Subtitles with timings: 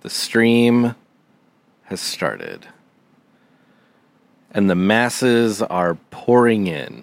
[0.00, 0.94] The stream
[1.84, 2.66] has started.
[4.52, 7.02] And the masses are pouring in.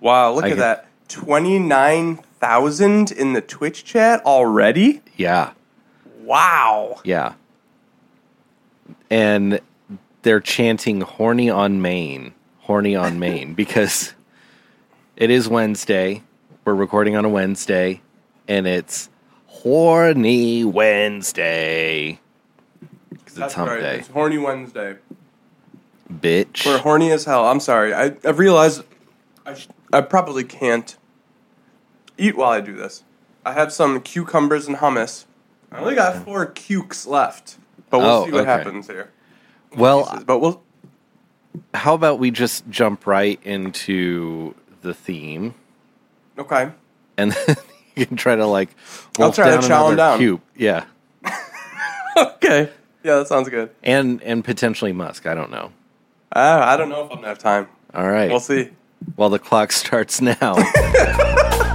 [0.00, 0.88] Wow, look I at get- that.
[1.08, 5.02] 29,000 in the Twitch chat already?
[5.16, 5.52] Yeah,
[6.22, 7.00] Wow.
[7.04, 7.34] yeah.
[9.10, 9.60] And
[10.22, 14.14] they're chanting horny on Maine, horny on Maine, because
[15.16, 16.22] it is Wednesday.
[16.64, 18.00] We're recording on a Wednesday,
[18.48, 19.10] and it's
[19.46, 22.18] horny Wednesday.
[23.34, 23.80] Because it's hump right.
[23.80, 23.98] day.
[23.98, 24.96] It's Horny Wednesday.
[26.12, 26.66] Bitch.
[26.66, 27.46] We're horny as hell.
[27.46, 27.94] I'm sorry.
[27.94, 28.82] I, I've realized
[29.46, 30.96] I, sh- I probably can't
[32.18, 33.02] eat while I do this.
[33.44, 35.24] I have some cucumbers and hummus.
[35.70, 37.56] I only got four cukes left.
[37.90, 38.50] But we'll Oh, see what okay.
[38.50, 39.10] happens here.
[39.76, 40.62] well, But we'll.
[41.74, 45.54] how about we just jump right into the theme,
[46.38, 46.70] Okay.
[47.16, 47.56] and then
[47.96, 48.70] you can try to like
[49.18, 50.18] I'll wolf try to down chow 'em another down.
[50.18, 50.40] cube.
[50.56, 50.84] Yeah,
[52.16, 52.70] Okay.
[53.02, 53.70] Yeah, that sounds good.
[53.82, 55.26] and and potentially Musk.
[55.26, 55.72] I don't know.
[56.34, 57.68] Uh, I don't know if I'm to have time.
[57.94, 58.30] All right.
[58.30, 58.70] We'll see.
[59.16, 60.54] Well, the clock starts now.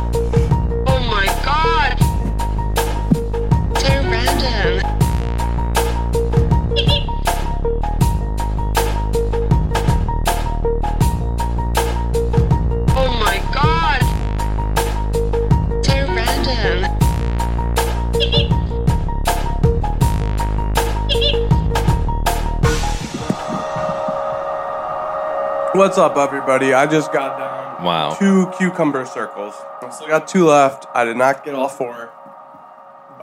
[25.77, 26.73] What's up, everybody?
[26.73, 28.15] I just got down Wow.
[28.15, 29.53] two cucumber circles.
[29.83, 30.87] I still got two left.
[30.95, 32.09] I did not get all four.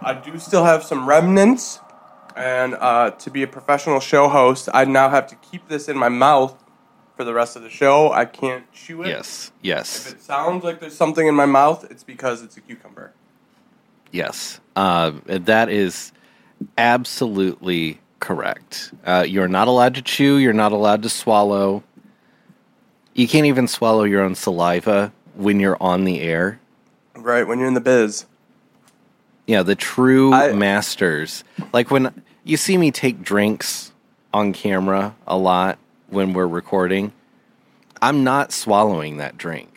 [0.00, 1.80] I do still have some remnants.
[2.36, 5.98] And uh, to be a professional show host, I now have to keep this in
[5.98, 6.54] my mouth
[7.16, 8.12] for the rest of the show.
[8.12, 9.08] I can't chew it.
[9.08, 9.50] yes.
[9.60, 10.06] Yes.
[10.06, 13.12] If it sounds like there's something in my mouth, it's because it's a cucumber.
[14.12, 14.60] Yes.
[14.76, 16.12] Uh, that is
[16.78, 18.92] absolutely correct.
[19.04, 20.36] Uh, you're not allowed to chew.
[20.36, 21.82] You're not allowed to swallow.
[23.14, 26.60] You can't even swallow your own saliva when you're on the air.
[27.14, 28.26] Right, when you're in the biz.
[29.46, 31.44] Yeah, the true I- masters.
[31.72, 33.92] Like when you see me take drinks
[34.32, 35.78] on camera a lot
[36.08, 37.12] when we're recording,
[38.02, 39.70] I'm not swallowing that drink.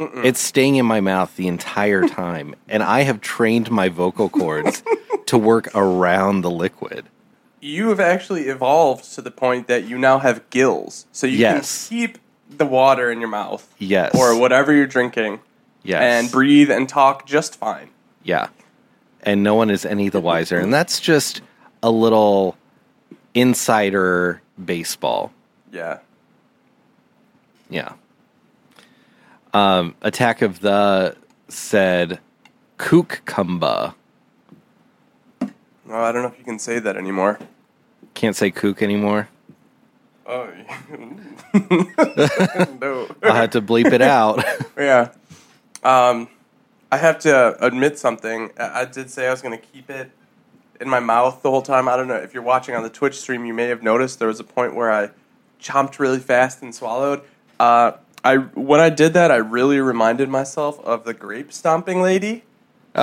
[0.00, 4.82] It's staying in my mouth the entire time, and I have trained my vocal cords
[5.26, 7.06] to work around the liquid.
[7.60, 11.06] You have actually evolved to the point that you now have gills.
[11.12, 11.88] So you Yes.
[11.88, 12.18] can keep
[12.58, 13.72] the water in your mouth.
[13.78, 14.14] Yes.
[14.14, 15.40] Or whatever you're drinking.
[15.84, 16.00] Yes.
[16.00, 17.90] and breathe and talk just fine.
[18.22, 18.48] Yeah.
[19.22, 20.58] And no one is any the wiser.
[20.58, 21.42] And that's just
[21.82, 22.56] a little
[23.34, 25.30] insider baseball.
[25.70, 25.98] Yeah.
[27.68, 27.92] Yeah.
[29.52, 31.16] Um, Attack of the
[31.48, 32.18] said
[32.78, 33.94] kook-kumba.
[35.42, 35.48] Oh,
[35.90, 37.38] I don't know if you can say that anymore.
[38.14, 39.28] Can't say kook anymore.
[40.26, 40.48] Oh,
[42.80, 43.06] no.
[43.22, 44.42] I'll have to bleep it out.
[44.78, 45.10] yeah.
[45.82, 46.28] Um,
[46.90, 48.50] I have to admit something.
[48.58, 50.10] I I did say I was going to keep it
[50.80, 51.88] in my mouth the whole time.
[51.88, 53.44] I don't know if you're watching on the Twitch stream.
[53.44, 55.10] You may have noticed there was a point where I
[55.60, 57.20] chomped really fast and swallowed.
[57.60, 57.92] Uh,
[58.22, 62.44] I when I did that, I really reminded myself of the grape stomping lady,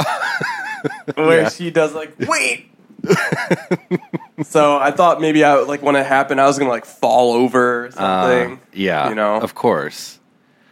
[1.16, 1.50] where Yeah.
[1.50, 2.71] she does like wait.
[4.44, 7.86] so I thought maybe I like when it happened, I was gonna like fall over
[7.86, 8.60] or Uh, something.
[8.74, 9.10] yeah.
[9.10, 9.36] you know.
[9.42, 10.20] Of course.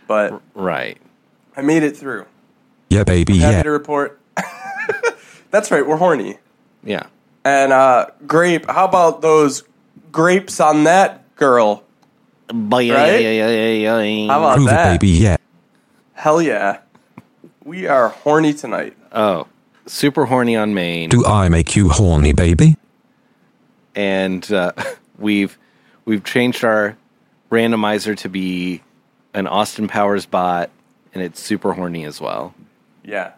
[0.07, 0.97] but Right.
[1.57, 2.25] I made it through.
[2.89, 3.63] Yeah, baby, Happy yeah.
[3.63, 4.19] to report.
[5.51, 6.37] That's right, we're horny.
[6.83, 7.07] Yeah.
[7.43, 9.63] And uh, grape, how about those
[10.11, 11.83] grapes on that girl?
[12.51, 13.85] Right?
[13.85, 14.99] How about Prove it, that?
[14.99, 15.37] baby, yeah.
[16.13, 16.79] Hell yeah.
[17.63, 18.95] We are horny tonight.
[19.11, 19.47] Oh,
[19.89, 21.09] super horny on Maine.
[21.09, 22.75] Do I make you horny, baby?
[23.95, 24.71] and uh,
[25.17, 25.57] we've
[26.05, 26.97] we've changed our
[27.51, 28.81] randomizer to be
[29.33, 30.69] an Austin Powers bot,
[31.13, 32.53] and it's super horny as well.
[33.03, 33.33] Yeah.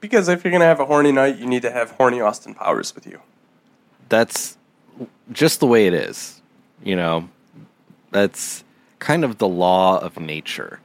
[0.00, 2.54] Because if you're going to have a horny night, you need to have horny Austin
[2.54, 3.20] Powers with you.
[4.08, 4.58] That's
[5.30, 6.42] just the way it is,
[6.82, 7.28] you know.
[8.10, 8.64] That's
[8.98, 10.80] kind of the law of nature.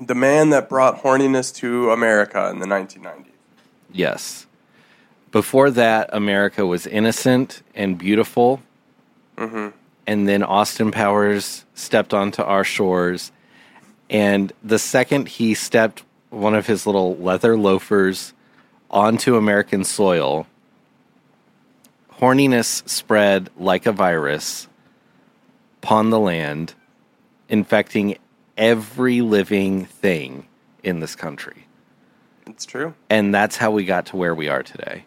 [0.00, 3.26] The man that brought horniness to America in the 1990s.
[3.92, 4.46] Yes.
[5.30, 8.62] Before that, America was innocent and beautiful.
[9.36, 9.68] Mm-hmm.
[10.06, 13.30] And then Austin Powers stepped onto our shores.
[14.08, 18.32] And the second he stepped one of his little leather loafers
[18.90, 20.46] onto American soil,
[22.14, 24.66] horniness spread like a virus
[25.82, 26.74] upon the land,
[27.48, 28.18] infecting
[28.56, 30.46] every living thing
[30.82, 31.67] in this country.
[32.48, 32.94] It's true.
[33.10, 35.04] And that's how we got to where we are today.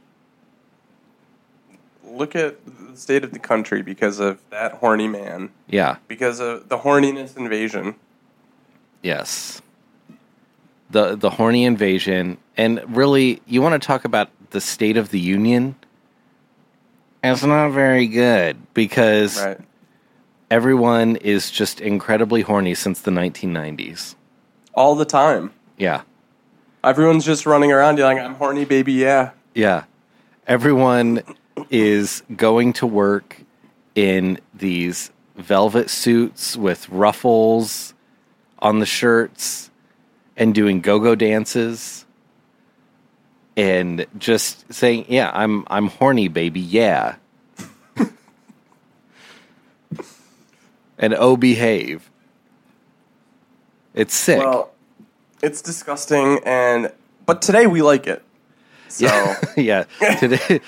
[2.04, 2.58] look at
[2.92, 5.96] the state of the country because of that horny man, Yeah.
[6.10, 7.96] because of the horniness invasion.
[9.02, 9.62] Yes.
[10.90, 15.20] The the horny invasion and really you want to talk about the state of the
[15.22, 15.76] union?
[17.24, 19.60] It's not very good because Right.
[20.52, 24.16] everyone is just incredibly horny since the 1990s.
[24.74, 25.52] All the time.
[25.78, 26.02] Yeah.
[26.84, 29.32] Everyone's just running around yelling, I'm horny, baby, yeah.
[29.54, 29.84] Yeah.
[30.48, 31.22] Everyone
[31.70, 33.38] is going to work
[33.94, 37.94] in these velvet suits with ruffles
[38.60, 39.70] on the shirts
[40.36, 42.06] and doing go-go dances
[43.58, 46.60] and just saying, "Yeah, I'm I'm horny, baby.
[46.60, 47.16] Yeah."
[50.98, 52.10] and oh behave.
[53.94, 54.40] It's sick.
[54.40, 54.71] Well,
[55.44, 56.92] it's disgusting, and
[57.26, 58.24] but today we like it.
[58.88, 59.40] So yeah.
[60.02, 60.16] yeah.
[60.16, 60.60] Today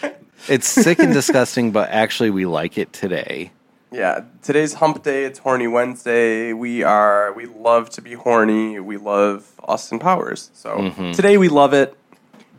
[0.48, 3.52] it's sick and disgusting, but actually we like it today.
[3.92, 5.25] yeah, today's Hump Day.
[5.25, 6.54] It's Horny Wednesday.
[6.54, 8.80] We are we love to be horny.
[8.80, 10.50] We love Austin Powers.
[10.54, 11.12] So Mm-hmm.
[11.12, 11.96] today we love it.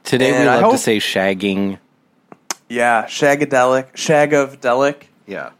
[0.05, 1.79] Today we And I love to say shagging.
[2.69, 5.05] Yeah, shagadelic, shag of delic.
[5.27, 5.51] Yeah.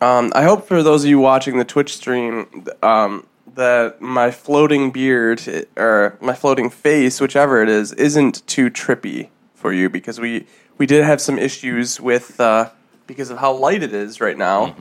[0.00, 4.90] Um, I hope for those of you watching the Twitch stream, um, that my floating
[4.90, 10.46] beard or my floating face, whichever it is, isn't too trippy for you because we
[10.78, 12.70] we did have some issues with uh,
[13.06, 14.74] because of how light it is right now.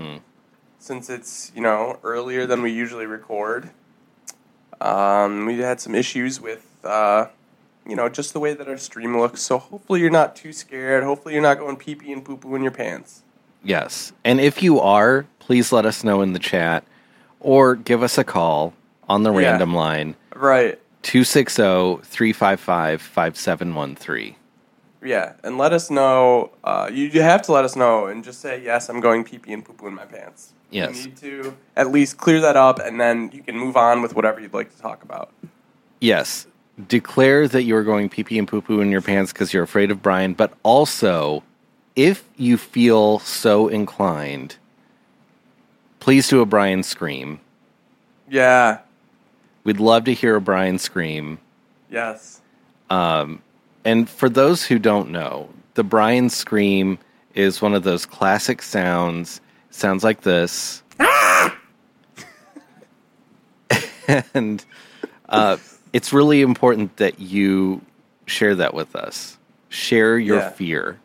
[0.79, 3.69] Since it's you know earlier than we usually record,
[4.79, 6.68] um, we had some issues with.
[6.83, 7.27] Uh,
[7.83, 9.41] you know, just the way that our stream looks.
[9.41, 11.03] So hopefully you're not too scared.
[11.03, 13.23] Hopefully you're not going pee pee and poo poo in your pants.
[13.63, 14.13] Yes.
[14.23, 16.83] And if you are, please let us know in the chat
[17.42, 18.74] or give us a call
[19.10, 19.50] on the Yeah.
[19.52, 20.80] random line Right.
[21.04, 24.36] 260 355 5713.
[25.04, 26.52] Yeah, and let us know.
[26.64, 28.88] Uh, you, you have to let us know and just say yes.
[28.88, 30.54] I'm going pee pee and poo poo in my pants.
[30.70, 31.00] Yes.
[31.00, 34.16] You need to at least clear that up, and then you can move on with
[34.16, 35.32] whatever you'd like to talk about.
[36.00, 36.46] Yes.
[36.88, 39.90] Declare that you're going pee pee and poo poo in your pants because you're afraid
[39.92, 41.44] of Bryan, but also,
[41.96, 44.56] if you feel so inclined,
[46.01, 47.39] please do a Bryan scream.
[48.30, 48.80] Yeah.
[49.63, 51.38] We'd love to hear a Bryan scream.
[51.89, 52.42] Yes.
[52.89, 57.00] And for those who don't know, the Bryan scream
[57.33, 59.39] is one of those classic sounds.
[59.69, 60.83] Sounds like this.
[64.33, 64.63] and
[65.30, 65.57] uh,
[65.94, 67.81] it's really important that you
[68.25, 69.38] share that with us.
[69.69, 70.50] Share your Yeah.
[70.50, 71.00] fear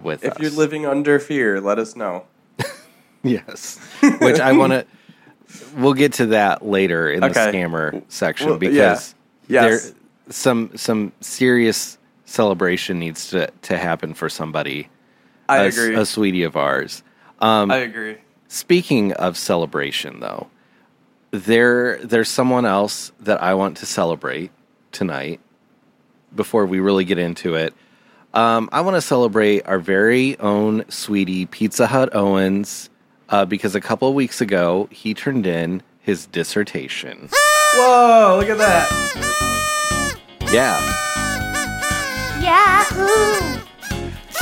[0.00, 0.38] with If us.
[0.40, 2.24] you're living under fear, let us know.
[3.22, 3.78] Yes.
[4.20, 4.86] Which I want to.
[5.76, 7.50] We'll get to that later in the Okay.
[7.52, 9.14] scammer section Well, because
[9.48, 9.62] yeah.
[9.66, 9.84] Yes.
[9.86, 9.94] there
[10.30, 14.88] some some serious celebration needs to to happen for somebody.
[15.48, 15.94] I a, agree.
[15.96, 17.02] A sweetie of ours.
[17.40, 18.16] Um, I agree.
[18.48, 20.48] Speaking of celebration, though,
[21.30, 24.50] there there's someone else that I want to celebrate
[24.92, 25.40] tonight.
[26.34, 27.74] Before we really get into it,
[28.34, 32.89] um, I want to celebrate our very own sweetie Pizza Hut Owens
[33.30, 37.28] uh, because a couple of weeks ago he turned in his dissertation.
[37.74, 38.36] Whoa!
[38.40, 38.88] Look at that.
[40.52, 40.76] Yeah,
[42.42, 43.60] Yahoo!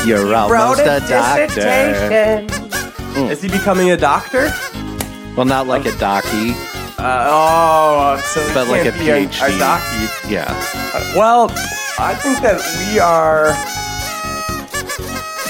[0.06, 1.46] you're almost a doctor.
[1.54, 3.30] dissertation.
[3.30, 4.50] Is he becoming a doctor?
[5.36, 6.52] Well, not like a docky,
[6.98, 9.42] Uh, oh, so But like can't a be our- PhD.
[9.42, 10.30] Our docky.
[10.30, 10.46] yeah.
[10.94, 11.50] Uh, Well,
[11.98, 12.58] I think that
[12.92, 13.52] we are.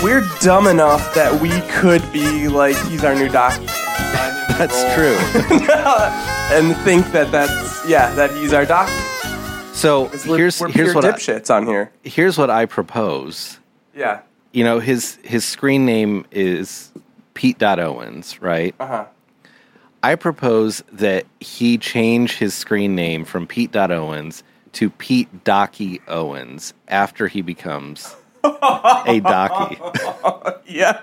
[0.03, 3.67] We're dumb enough that we could be like he's our new doctor.
[4.57, 5.17] That's true.
[6.57, 8.89] and think that that's yeah that he's our doc.
[9.75, 11.91] So here's we're here's what I, on here.
[12.05, 13.59] here's what I propose.
[13.93, 14.21] Yeah.
[14.53, 16.93] You know his his screen name is
[17.35, 18.77] Pete Dot Owens, right?
[18.79, 19.05] Uh huh.
[20.05, 26.01] I propose that he change his screen name from Pete Dot Owens to Pete Docky
[26.07, 28.15] Owens after he becomes
[28.45, 30.59] a Docky.
[30.67, 31.01] Yeah.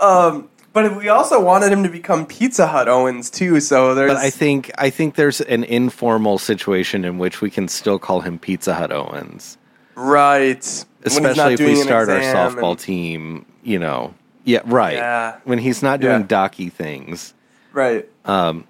[0.00, 3.60] um, but we also wanted him to become Pizza Hut Owens too.
[3.60, 4.12] So there's.
[4.12, 8.20] But I think I think there's an informal situation in which we can still call
[8.20, 9.58] him Pizza Hut Owens.
[9.94, 10.84] right.
[11.00, 14.14] When he's not especially if we start our softball and- team, you know.
[14.44, 14.94] Yeah, right.
[14.96, 15.36] Yeah.
[15.44, 16.26] When he's not doing Yeah.
[16.26, 17.34] docky things.
[17.72, 18.08] Right.
[18.24, 18.64] Um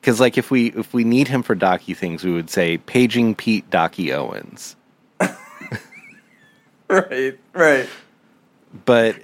[0.00, 3.34] Because like if we if we need him for docky things, we would say paging
[3.34, 4.76] Pete Docky Owens.
[6.90, 7.38] Right.
[7.52, 7.88] Right.
[8.84, 9.16] But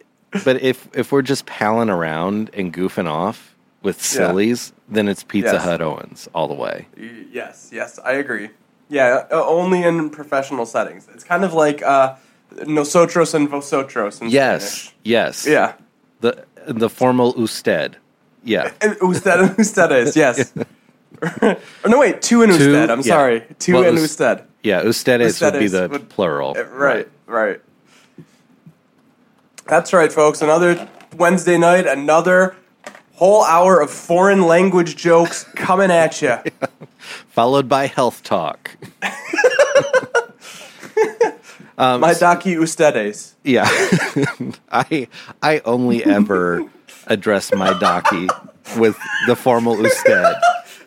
[0.45, 4.03] but if if we're just palling around and goofing off with Yeah.
[4.29, 5.65] sillies, then it's Pizza Yes.
[5.65, 6.87] Hut Owens all the way.
[7.33, 7.71] Yes.
[7.73, 7.99] Yes.
[8.05, 8.51] I agree.
[8.89, 11.09] Yeah, only in professional settings.
[11.15, 12.15] It's kind of like uh,
[12.67, 14.95] nosotros and vosotros in Yes, Spanish.
[15.05, 15.47] yes.
[15.47, 15.73] Yeah.
[16.21, 17.97] The the formal usted.
[18.45, 18.71] Yeah.
[19.03, 20.53] Usted and ustedes, yes.
[21.23, 21.57] or
[21.89, 22.91] no, wait, two and usted.
[22.91, 23.05] I'm yeah.
[23.05, 23.43] sorry.
[23.59, 24.45] Two Well, and us- usted.
[24.63, 26.55] Yeah, ustedes, would be the would- plural.
[26.57, 27.61] Uh, Right, right.
[29.67, 30.43] That's right, folks.
[30.43, 32.57] Another Wednesday night, another
[33.15, 36.39] whole hour of foreign language jokes coming at you.
[37.29, 38.71] Followed by health talk.
[41.79, 43.35] My daki ustedes.
[43.45, 43.67] Yeah.
[44.71, 45.09] I
[45.43, 46.69] I only ever
[47.09, 48.29] address my docky
[48.79, 50.35] with the formal usted.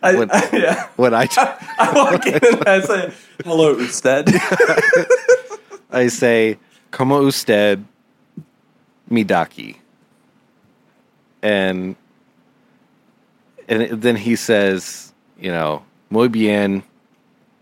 [0.06, 0.88] I, When- yeah.
[0.96, 4.30] When I I walk in and I say, hello, usted.
[5.92, 6.58] I say,
[6.92, 7.84] como usted
[9.10, 9.78] mi daki?
[11.42, 11.96] And
[13.68, 16.84] and then he says, you know, muy bien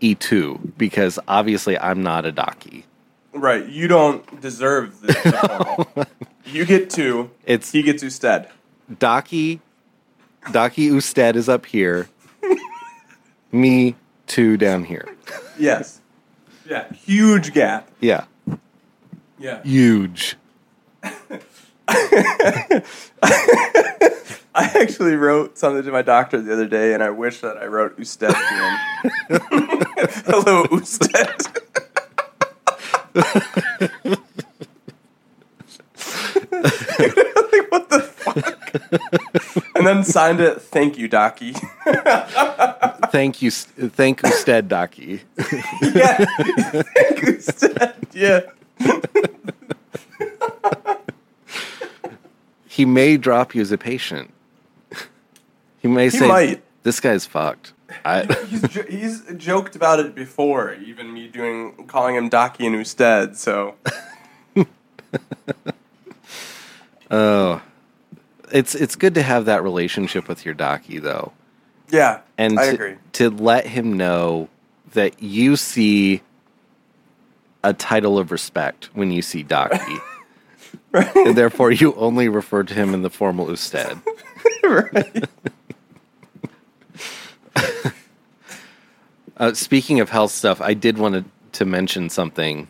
[0.02, 2.84] y tú, because obviously I'm not a daki.
[3.32, 5.16] right, you don't deserve this.
[6.46, 8.48] you get two, It's he gets usted.
[8.98, 9.60] Daki
[10.52, 12.08] Daki usted is up here.
[13.54, 13.96] Me
[14.26, 15.06] two down here.
[15.58, 16.00] Yes.
[16.68, 17.90] Yeah, huge gap.
[18.00, 18.24] Yeah.
[19.38, 19.62] Yeah.
[19.62, 20.36] Huge.
[24.56, 27.66] I actually wrote something to my doctor the other day, and I wish that I
[27.66, 28.78] wrote usted to him.
[30.24, 31.28] Hello, usted.
[36.54, 38.63] like, what the fuck?
[39.74, 41.54] and then signed it, thank you, Docky.
[43.10, 45.20] Thank you thank you, Stead Daki.
[45.82, 46.24] yeah,
[46.82, 47.94] thank you, usted.
[48.12, 48.40] Yeah.
[52.66, 54.32] he may drop you as a patient.
[55.78, 56.62] He may say, might.
[56.82, 57.72] "This guy's fucked."
[58.04, 62.74] I, He's, jo- he's joked about it before, even me doing calling him Docky and
[62.74, 63.36] Usted.
[63.36, 63.76] So
[67.10, 67.62] oh,
[68.54, 71.32] it's it's good to have that relationship with your docky, though,
[71.90, 72.94] yeah, and I to, agree.
[73.14, 74.48] to let him know
[74.92, 76.22] that you see
[77.64, 80.00] a title of respect when you see docky,
[81.16, 84.00] and therefore you only refer to him in the formal usted.
[84.64, 85.28] right.
[89.36, 91.24] Uh, speaking of health stuff, I did want to,
[91.58, 92.68] to mention something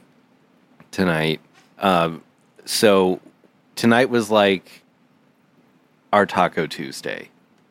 [0.93, 1.43] tonight.
[1.79, 2.23] Um,
[2.65, 3.21] so
[3.77, 4.83] tonight was like
[6.15, 7.29] our Taco Tuesday.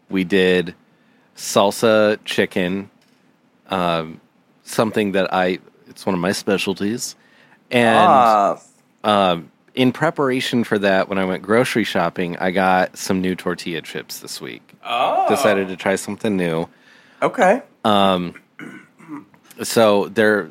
[0.09, 0.75] We did
[1.33, 2.89] salsa chicken,
[3.69, 4.19] um,
[4.63, 7.15] something that I it's one of my specialties,
[7.71, 8.59] and ah,
[9.05, 13.81] um, in preparation for that, when I went grocery shopping, I got some new tortilla
[13.81, 14.73] chips this week.
[14.85, 16.67] oh, Decided to try something new.
[17.21, 17.61] okay.
[17.85, 18.35] Um,
[19.61, 20.49] so they're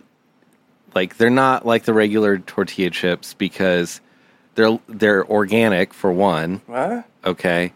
[0.94, 4.00] like they're not like the regular tortilla chips because
[4.54, 7.04] they're they're organic for one, What?
[7.24, 7.72] okay,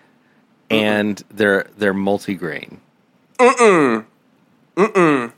[0.70, 2.78] and they're they're multigrain.
[3.38, 4.04] Mm mm.
[4.76, 5.32] Mm mm.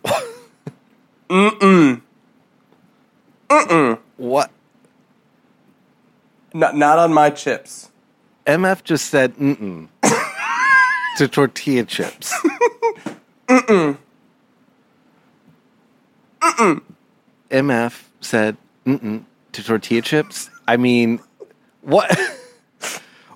[3.49, 3.99] Mm mm.
[4.17, 4.51] What?
[6.55, 7.91] Not, not on my chips.
[8.47, 9.89] MF just said mm mm
[11.19, 12.33] to tortilla chips.
[13.49, 13.99] Mm
[16.43, 16.83] mm.
[17.51, 18.57] MF said
[18.87, 20.51] mm mm to tortilla chips.
[20.67, 21.21] I mean,
[21.83, 22.19] what?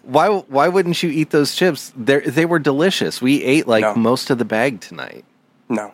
[0.03, 0.29] why?
[0.29, 1.93] Why wouldn't you eat those chips?
[1.97, 3.23] They they were delicious.
[3.23, 3.95] We ate like No.
[3.95, 5.25] most of the bag tonight.
[5.69, 5.93] No.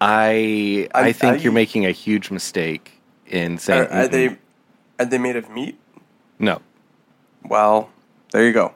[0.00, 4.36] I I, I- think I- you're making a huge mistake in saying Are, are they
[4.98, 5.78] are they made of meat?
[6.38, 6.60] no.
[7.44, 7.90] Well,
[8.30, 8.72] there you go.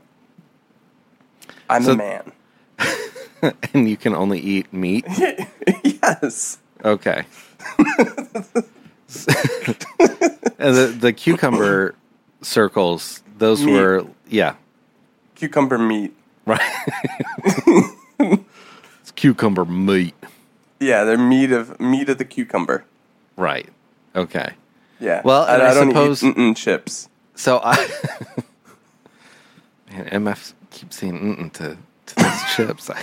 [1.70, 2.32] I'm So- a man.
[3.72, 5.04] and you can only eat meat.
[5.84, 6.58] yes.
[6.84, 7.24] Okay.
[10.58, 11.94] and the the cucumber
[12.42, 13.72] circles, those Meat.
[13.72, 14.54] were yeah,
[15.34, 16.14] Cucumber meat.
[16.46, 16.60] right.
[18.20, 20.14] it's cucumber meat.
[20.80, 22.84] Yeah, they're meat of meat of the cucumber.
[23.36, 23.68] Right.
[24.14, 24.52] Okay.
[25.00, 25.20] Yeah.
[25.24, 27.08] Well, and I don't suppose- eat mm-mm chips.
[27.34, 27.76] So I
[29.90, 32.90] Man, MF keeps saying mm to to those chips.
[32.90, 33.02] I,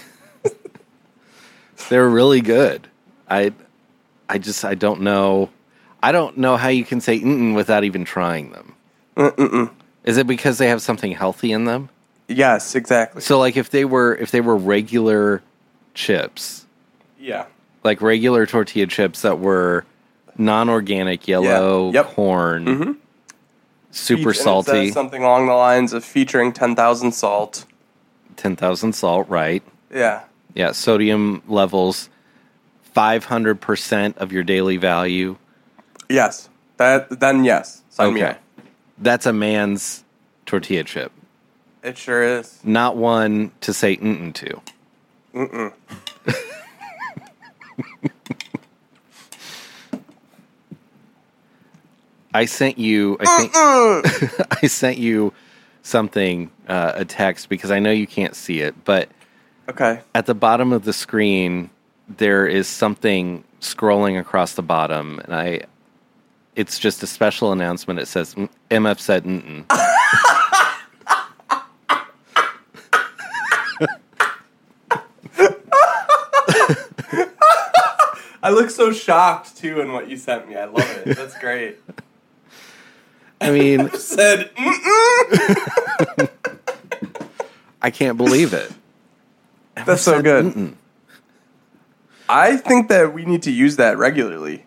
[1.89, 2.87] they're really good.
[3.29, 3.53] I
[4.29, 5.49] I just I don't know
[6.03, 8.75] I don't know how you can say mm without even trying them.
[9.15, 9.71] Mm-mm.
[10.03, 11.89] Is it because they have something healthy in them?
[12.27, 13.21] Yes, exactly.
[13.21, 15.41] So like if they were if they were regular
[15.93, 16.65] chips,
[17.19, 17.45] yeah.
[17.83, 19.85] like regular tortilla chips that were
[20.37, 22.05] non-organic yellow Yep.
[22.05, 22.13] Mm-hmm.
[22.15, 22.97] corn,
[23.91, 27.65] super Feature- salty, something along the lines of featuring ten thousand salt.
[28.35, 29.63] ten thousand salt, right?
[29.93, 30.23] Yeah.
[30.55, 32.09] Yeah, sodium levels
[32.95, 35.35] 500% of your daily value.
[36.09, 36.49] Yes.
[36.77, 37.81] That then yes.
[37.89, 38.39] Sign me up.
[38.97, 40.03] That's a man's
[40.45, 41.11] tortilla chip,
[41.83, 42.59] It sure is.
[42.63, 44.61] not one to say mm to.
[52.33, 53.17] I sent you.
[53.19, 53.51] I think
[54.63, 55.33] I sent you
[55.83, 59.09] something, uh, a text because I know you can't see it, but
[59.69, 60.01] Okay.
[60.15, 61.69] at the bottom of the screen
[62.09, 65.61] there is something scrolling across the bottom, and I.
[66.55, 67.99] It's just a special announcement.
[67.99, 69.65] It says "Mm, MF said mm
[78.45, 80.55] I look so shocked too in what you sent me.
[80.55, 81.15] I love it.
[81.15, 81.77] That's great.
[83.39, 86.29] I mean, Said mm,
[87.81, 88.71] I can't believe it.
[89.85, 90.45] that's so good.
[90.45, 90.73] mm-mm.
[92.29, 94.65] I think that we need to use that regularly.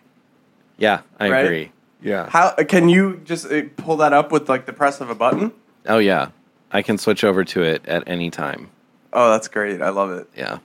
[0.77, 1.45] Yeah, I Right?
[1.45, 1.71] agree.
[2.01, 2.29] Yeah.
[2.29, 5.51] How can you just uh, pull that up with like the press of a button?
[5.85, 6.29] Oh yeah,
[6.71, 8.69] I can switch over to it at any time.
[9.13, 9.81] Oh, that's great.
[9.81, 10.29] I love it.
[10.35, 10.59] Yeah.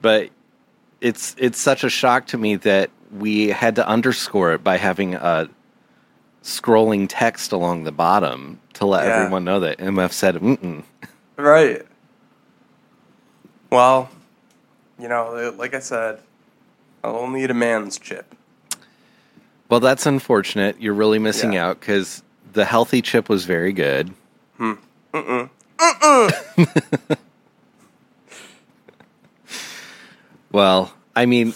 [0.00, 0.30] But
[1.00, 5.14] it's it's such a shock to me that we had to underscore it by having
[5.14, 5.48] a
[6.42, 9.14] scrolling text along the bottom to let Yeah.
[9.16, 10.84] everyone know that MF said mm
[11.36, 11.84] Right.
[13.70, 14.08] Well,
[15.00, 16.20] you know, like I said,
[17.02, 18.34] I'll only eat a man's chip.
[19.68, 20.80] Well, that's unfortunate.
[20.80, 21.68] You're really missing Yeah.
[21.68, 24.12] out because the healthy chip was very good.
[24.58, 24.74] Hmm.
[30.52, 31.54] well, I mean,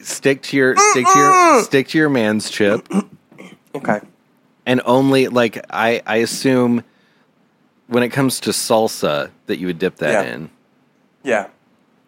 [0.00, 2.88] stick to your stick to your stick to your man's chip,
[3.74, 4.00] Okay.
[4.64, 6.84] and only like I I assume
[7.88, 10.32] when it comes to salsa that you would dip that Yeah.
[10.34, 10.50] in.
[11.22, 11.46] Yeah.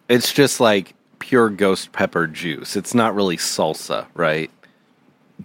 [0.09, 2.75] It's just like pure ghost pepper juice.
[2.75, 4.49] It's not really salsa, right?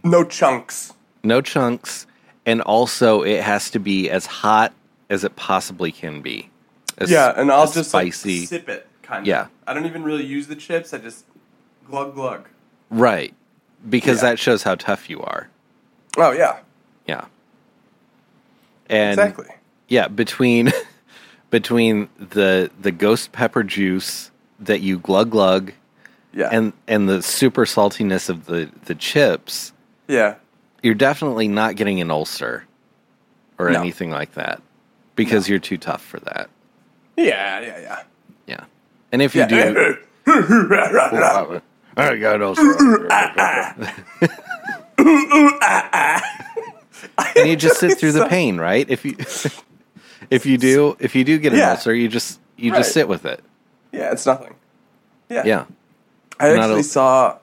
[0.02, 0.92] No chunks.
[1.22, 2.06] no chunks,
[2.44, 4.72] and also it has to be as hot
[5.08, 6.50] as it possibly can be.
[6.98, 9.26] As- yeah, and I'll just spicy, like, sip it, kind of.
[9.26, 9.46] Yeah.
[9.66, 10.92] I don't even really use the chips.
[10.94, 11.24] I just
[11.88, 12.48] glug glug.
[12.90, 13.32] right?
[13.88, 14.30] Because Yeah.
[14.30, 15.48] that shows how tough you are.
[16.16, 16.58] Oh yeah,
[17.06, 17.24] Yeah,
[18.88, 19.48] and exactly.
[19.88, 20.72] yeah, between
[21.50, 24.30] between the the ghost pepper juice
[24.60, 25.72] that you glug glug
[26.32, 29.72] Yeah, and and the super saltiness of the the chips,
[30.08, 30.34] yeah,
[30.82, 32.64] you're definitely not getting an ulcer
[33.58, 33.80] or No.
[33.80, 34.60] anything like that
[35.16, 36.48] because you're too tough for that.
[37.16, 38.02] yeah, yeah, yeah.
[38.46, 38.64] Yeah,
[39.12, 39.72] and if you Yeah.
[39.72, 39.96] do.
[41.96, 42.62] I got ulcer.
[47.36, 48.88] and you just sit through the pain, right?
[48.88, 49.16] If you
[50.30, 51.72] if you do if you do get an Yeah.
[51.72, 52.78] ulcer, you just you Right.
[52.78, 53.42] just sit with it.
[53.92, 54.54] yeah, it's nothing.
[55.28, 55.64] Yeah, Yeah.
[56.40, 57.38] I actually a- saw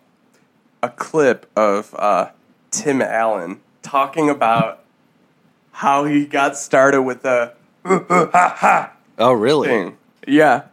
[0.84, 2.28] a clip of uh,
[2.72, 4.84] Tim Allen talking about
[5.74, 7.54] how he got started with the
[9.18, 9.68] Oh, really?
[9.68, 9.98] thing.
[10.28, 10.64] Yeah,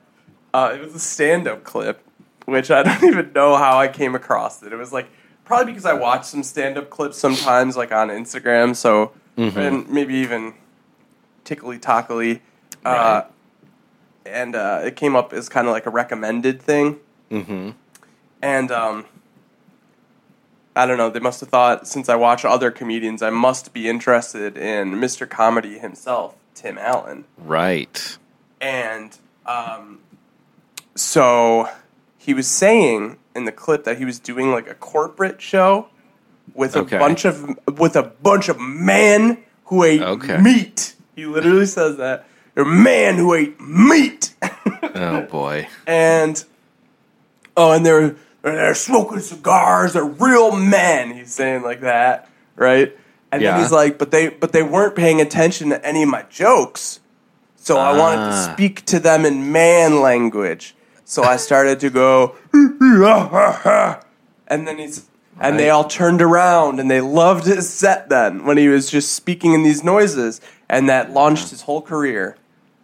[0.54, 2.02] uh, it was a stand-up clip,
[2.44, 4.72] which I don't even know how I came across it.
[4.72, 5.08] It was like
[5.44, 8.74] probably because I watch some stand-up clips sometimes, like on Instagram.
[8.76, 10.54] So and maybe even
[11.44, 12.40] tickly tockily,
[12.84, 13.24] uh, Right.
[14.26, 16.98] and uh, it came up as kind of like a recommended thing.
[17.30, 17.70] Mm-hmm.
[18.42, 19.04] And um,
[20.78, 21.10] I don't know.
[21.10, 25.28] They must have thought since I watch other comedians, I must be interested in Mr.
[25.28, 27.24] Comedy himself, Tim Allen.
[27.36, 28.16] Right.
[28.60, 29.98] And um,
[30.94, 31.68] so
[32.16, 35.88] he was saying in the clip that he was doing like a corporate show
[36.54, 40.38] with a bunch of with a bunch of men who ate Okay.
[40.38, 40.94] meat.
[41.16, 42.24] He literally says that.
[42.56, 44.32] A man who ate meat.
[44.94, 45.68] Oh boy.
[45.88, 46.44] and
[47.56, 47.84] oh, and
[48.48, 49.92] they're they're smoking cigars.
[49.94, 51.12] They're real men.
[51.12, 52.96] He's saying like that, right?
[53.30, 53.52] And Yeah.
[53.52, 57.00] then he's like, but they but they weren't paying attention to any of my jokes,
[57.56, 58.52] so I wanted to Ah.
[58.54, 60.74] speak to them in man language.
[61.04, 62.78] So I started to go, and
[64.66, 65.04] then he's.
[65.40, 69.12] And they all turned around and they loved his set then when he was just
[69.12, 72.36] speaking in these noises, and that launched his whole career.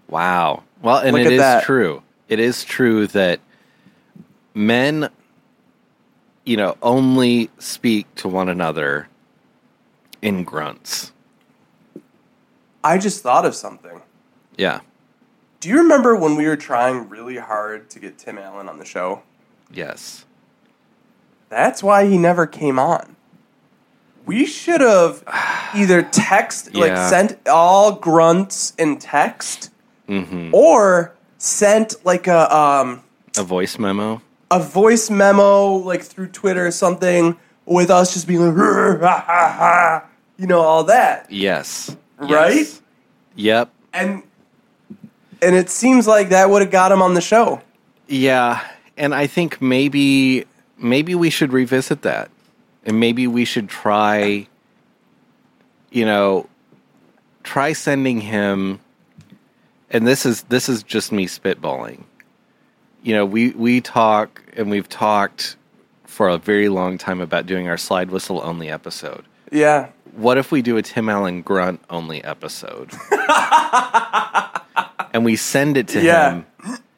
[0.09, 0.63] Wow.
[0.81, 1.65] Well, and Look it is that.
[1.65, 2.03] true.
[2.29, 3.41] It is true that
[4.55, 5.09] men,
[6.45, 9.09] you know, only speak to one another
[10.23, 11.13] in grunts.
[12.83, 14.03] I just thought of something.
[14.57, 14.81] Yeah.
[15.61, 18.85] Do you remember when we were trying really hard to get Tim Allen on the
[18.85, 19.23] show?
[19.73, 20.27] Yes.
[21.49, 23.17] That's why he never came on.
[24.27, 25.23] We should have
[25.75, 29.71] either text, like sent all grunts in text,
[30.07, 30.55] Mm-hmm.
[30.55, 33.03] or sent like a um
[33.39, 34.21] A voice memo.
[34.55, 37.37] A voice memo like through Twitter or something
[37.67, 40.05] with us just being like, ha, ha, ha,"
[40.37, 41.95] you know, all that, Yes.
[42.19, 42.57] Right?
[42.57, 42.81] Yes.
[43.37, 43.71] Yep.
[43.93, 44.23] and
[45.43, 47.61] and it seems like that would have got him on the show.
[48.07, 48.61] Yeah,
[48.97, 50.45] and I think maybe
[50.79, 52.31] maybe we should revisit that,
[52.85, 54.47] and maybe we should try.
[55.91, 56.49] You know,
[57.43, 58.81] try sending him.
[59.91, 62.03] And this is this is just me spitballing.
[63.03, 65.57] You know, we we talk and we've talked
[66.05, 69.25] for a very long time about doing our slide whistle only episode.
[69.51, 72.93] Yeah, What if we do a Tim Allen grunt only episode?
[75.13, 76.43] and we send it to Yeah.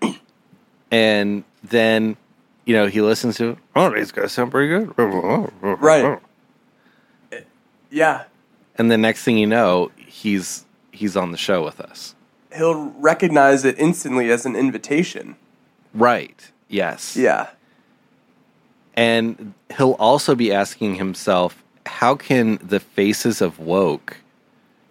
[0.02, 0.14] him.
[0.90, 2.16] And then,
[2.64, 3.58] you know, he listens to it.
[3.74, 4.94] Oh, these guys sound pretty good.
[5.60, 6.18] Right.
[7.90, 8.24] yeah.
[8.76, 12.14] And the next thing you know, he's he's on the show with us.
[12.54, 15.36] He'll recognize it instantly as an invitation.
[15.92, 16.50] Right.
[16.68, 17.16] Yes.
[17.16, 17.48] Yeah,
[18.94, 24.16] And he'll also be asking himself, how can the faces of woke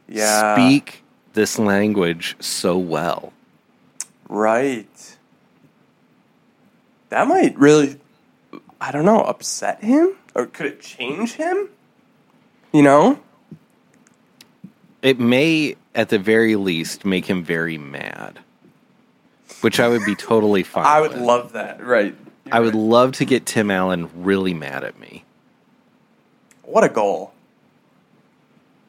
[0.08, 0.56] yeah.
[0.56, 3.34] speak this language so well?
[4.30, 5.18] Right.
[7.10, 8.00] That might really,
[8.80, 10.16] I don't know, upset him?
[10.34, 11.70] Or could it change him?
[12.72, 13.20] You know?
[15.06, 18.40] it may at the very least make him very mad
[19.66, 21.22] which i would be totally fine I would with.
[21.22, 21.84] love that.
[21.84, 22.16] Right.
[22.52, 25.24] i would love to get tim allen really mad at me
[26.64, 27.34] What a goal.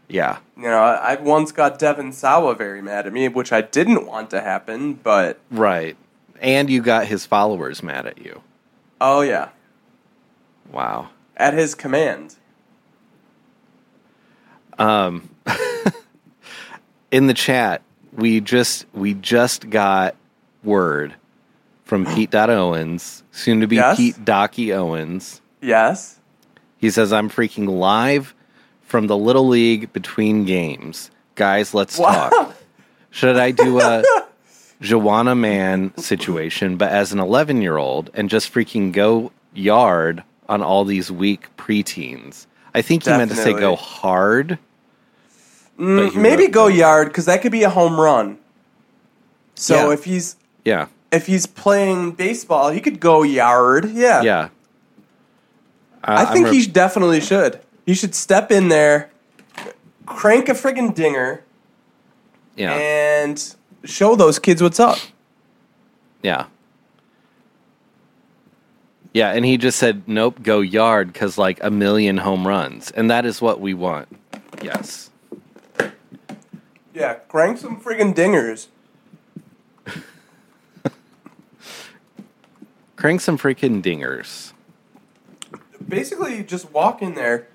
[0.09, 3.61] yeah You know, I, I once got Devon Sawa very mad at me, which I
[3.61, 5.97] didn't want to happen, but right
[6.41, 8.43] and you got his followers mad at you
[9.01, 9.49] oh yeah,
[10.71, 12.37] wow at his command.
[14.79, 15.31] Um
[17.11, 20.15] in the chat we just we just got
[20.67, 21.15] word
[21.85, 23.97] from pete Dot owens soon to be Yes?
[23.97, 26.19] pete docky owens Yes.
[26.79, 28.35] He says, I'm freaking live
[28.83, 31.11] from the Little League between games.
[31.35, 32.29] Guys, let's Wow.
[32.29, 32.57] talk.
[33.11, 34.05] Should I do a
[34.83, 40.63] Joanna Man situation, but as an 11 year old and just freaking go yard on
[40.63, 42.47] all these weak preteens?
[42.75, 44.59] I think he meant to say go hard.
[45.79, 48.39] Mm, he Maybe go yard because that could be a home run.
[49.55, 49.95] So Yeah.
[49.95, 50.89] if he's Yeah.
[51.13, 53.89] if he's playing baseball, he could go yard.
[53.91, 54.23] Yeah.
[54.23, 54.49] Yeah.
[56.05, 57.61] Uh, I think re- he definitely should.
[57.87, 59.11] He should step in there,
[60.07, 61.43] crank a friggin' dinger,
[62.57, 62.75] Yeah.
[62.75, 64.99] and show those kids what's up.
[66.23, 66.47] Yeah.
[69.13, 72.91] Yeah, and he just said, nope, go yard because like a million home runs.
[72.91, 74.09] And that is what we want.
[74.63, 75.11] Yes.
[76.93, 78.67] Yeah, crank some friggin' dingers.
[83.07, 84.53] Crank some freaking dingers.
[85.89, 87.47] Basically, just walk in there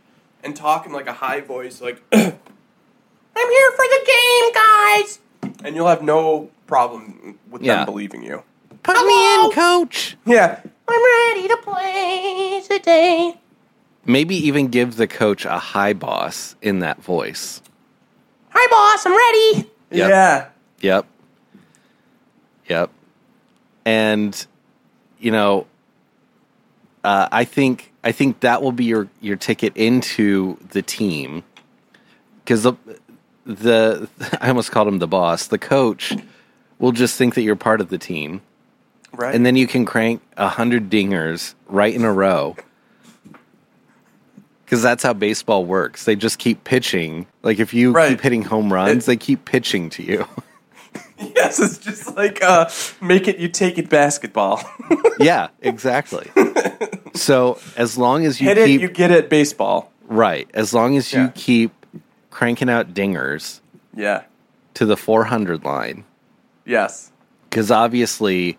[0.46, 5.20] and talk in like a high voice, like, I'm here for the game, guys!
[5.66, 7.76] And you'll have no problem with Yeah.
[7.84, 8.44] them believing you.
[8.84, 10.16] Put me in, coach.
[10.26, 10.62] Yeah.
[10.88, 11.04] I'm
[11.36, 13.38] ready to play today.
[14.06, 17.62] Maybe even give the coach a high boss in that voice.
[18.52, 19.70] Hi, boss, I'm ready.
[19.90, 20.10] Yep.
[20.10, 20.48] Yeah.
[20.80, 21.06] Yep.
[22.70, 22.90] Yep.
[23.84, 24.48] And
[25.22, 25.68] you know,
[27.04, 31.44] uh, I think I think that will be your your ticket into the team
[32.44, 32.74] because the
[33.46, 34.10] the
[34.42, 35.48] I almost called him the boss.
[35.48, 36.16] The coach
[36.80, 38.42] will just think that you're part of the team,
[39.14, 39.34] Right.
[39.36, 42.56] and then you can crank a hundred dingers right in a row.
[44.66, 46.06] Because that's how baseball works.
[46.06, 47.28] They just keep pitching.
[47.44, 48.10] Like if you Right.
[48.12, 50.26] keep hitting home runs, It- they keep pitching to you.
[51.20, 52.70] yes, it's just like uh,
[53.02, 54.62] make it, you take it basketball.
[55.20, 56.30] yeah, exactly.
[57.14, 59.92] so as long as you Hit it, keep you get it baseball.
[60.08, 61.32] right, as long as you Yeah.
[61.36, 61.86] keep
[62.30, 63.60] cranking out dingers
[63.96, 64.24] Yeah.
[64.76, 66.04] to the 400 line,
[66.66, 67.12] Yes.
[67.50, 68.58] because obviously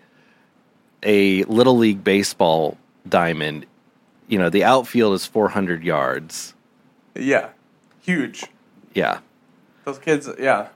[1.03, 3.65] a little league baseball diamond,
[4.27, 6.53] you know, the outfield is 400 yards.
[7.15, 7.49] Yeah.
[8.01, 8.45] Huge.
[8.93, 9.19] Yeah.
[9.85, 10.67] Those kids, yeah.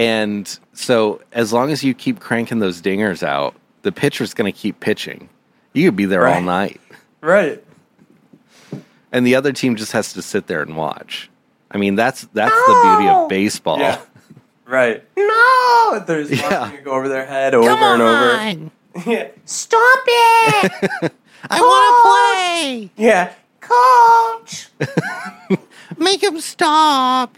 [0.00, 4.58] And so as long as you keep cranking those dingers out, the pitcher's going to
[4.58, 5.28] keep pitching.
[5.74, 6.80] You could be there all night.
[7.20, 7.62] Right.
[9.12, 11.28] and the other team just has to sit there and watch.
[11.70, 13.78] I mean, that's that's the beauty of baseball.
[13.78, 14.00] Yeah.
[14.64, 15.04] Right.
[15.16, 16.02] No!
[16.06, 16.60] There's Yeah.
[16.60, 18.70] watching it go over their head over and over.
[19.10, 19.28] Yeah.
[19.44, 21.12] Stop it!
[21.50, 23.04] I want to play.
[23.04, 23.32] yeah.
[23.60, 24.68] Coach!
[25.98, 27.36] Make him stop.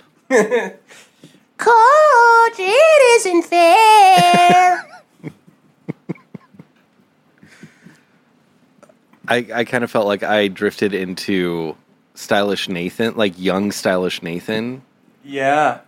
[1.62, 4.84] Coach, it isn't fair.
[9.28, 11.76] I, I kind of felt like I drifted into
[12.14, 14.82] stylish Nathan, like young stylish Nathan.
[15.22, 15.82] Yeah.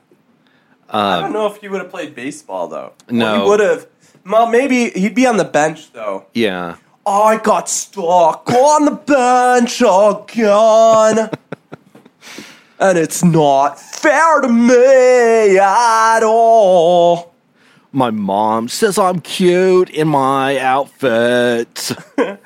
[0.89, 2.93] Um, I don't um, know if he would have played baseball though.
[3.11, 3.89] No, well, he would have.
[4.25, 6.27] Well, maybe he'd be on the bench though.
[6.35, 6.77] Yeah.
[7.05, 11.31] I got stuck on the bench again.
[12.85, 17.35] and it's not fair to me at all.
[17.93, 21.93] My mom says I'm cute in my outfit.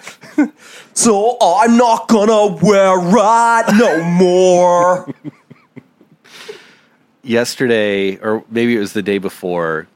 [0.99, 5.15] So I'm not gonna wear it no more.
[7.23, 9.87] Yesterday, or maybe it was the day before,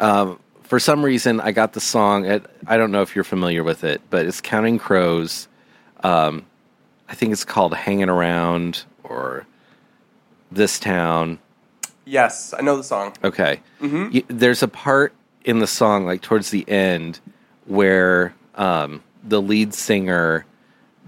[0.00, 2.24] um, for some reason I got the song.
[2.24, 5.48] At, I don't know if you're familiar with it, but it's Counting Crows.
[6.02, 6.46] Um,
[7.10, 9.46] I think it's called Hanging Around or
[10.52, 11.38] This Town.
[12.04, 13.14] yes, I know the song.
[13.24, 13.60] Okay.
[13.80, 15.12] Y- there's a part
[15.44, 17.20] in the song, like towards the end,
[17.66, 20.44] where um, the lead singer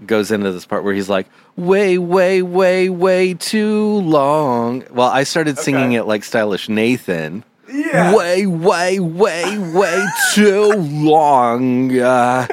[0.05, 4.83] goes into this part where he's like, way, way, way, way too long.
[4.91, 5.95] Well, I started singing Okay.
[5.95, 7.43] it like stylish Nathan.
[7.71, 8.15] Yeah.
[8.15, 12.47] Way, way, way, way too long, uh,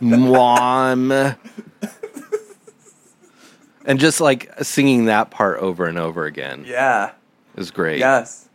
[0.00, 1.34] mom.
[3.84, 7.12] And just like singing that part over and over again Yeah.
[7.56, 8.48] is great Yes.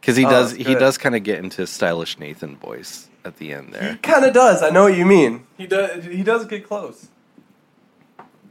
[0.00, 3.52] because he Oh, does he does kind of get into stylish Nathan voice at the
[3.52, 4.62] end there, He Kind of does.
[4.62, 5.46] I know what you mean.
[5.56, 6.04] He does.
[6.04, 7.08] He does get close.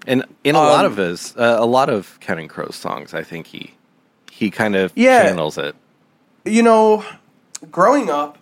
[0.07, 3.23] and in a lot Um, of his uh, a lot of Counting Crows songs, I
[3.23, 3.73] think he
[4.31, 5.23] he kind of Yeah.
[5.23, 5.75] channels it.
[6.43, 7.03] You know,
[7.71, 8.37] growing up,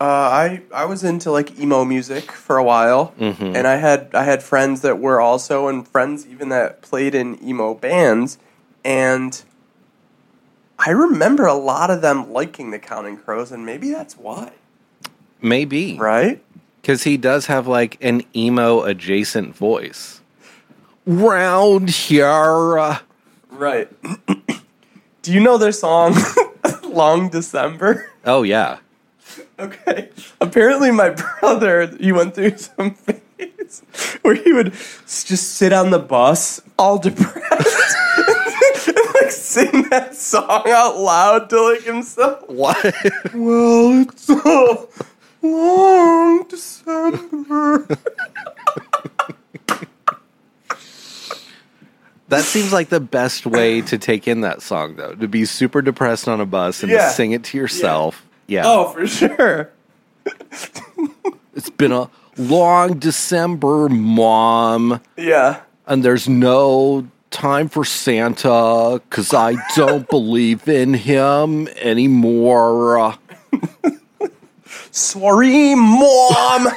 [0.00, 4.24] uh, I I was into like emo music for a while, and I had I
[4.24, 8.38] had friends that were also, and friends even that played in emo bands,
[8.84, 9.42] and
[10.78, 14.52] I remember a lot of them liking the Counting Crows, and maybe that's why,
[15.40, 16.42] Maybe right?
[16.82, 20.20] because he does have like an emo adjacent voice.
[21.06, 22.96] Round here,
[23.50, 23.88] Right.
[25.22, 26.14] Do you know their song
[26.84, 28.10] "Long December"?
[28.26, 28.78] oh yeah,
[29.58, 30.10] Okay.
[30.40, 33.82] Apparently, my brother he went through some phase
[34.22, 37.96] where he would just sit on the bus, all depressed,
[38.86, 42.46] and like sing that song out loud to like himself.
[42.48, 42.76] what?
[43.34, 44.86] Well, it's a
[45.42, 47.86] long December.
[52.28, 55.80] that seems like the best way to take in that song though, to be super
[55.82, 57.08] depressed on a bus and Yeah.
[57.08, 58.25] to sing it to yourself.
[58.46, 58.62] Yeah.
[58.64, 59.70] Oh, for sure.
[61.54, 65.60] It's been a long December, mom, Yeah.
[65.86, 73.14] and there's no time for Santa because I don't believe in him anymore.
[74.90, 76.68] Sorry, mom.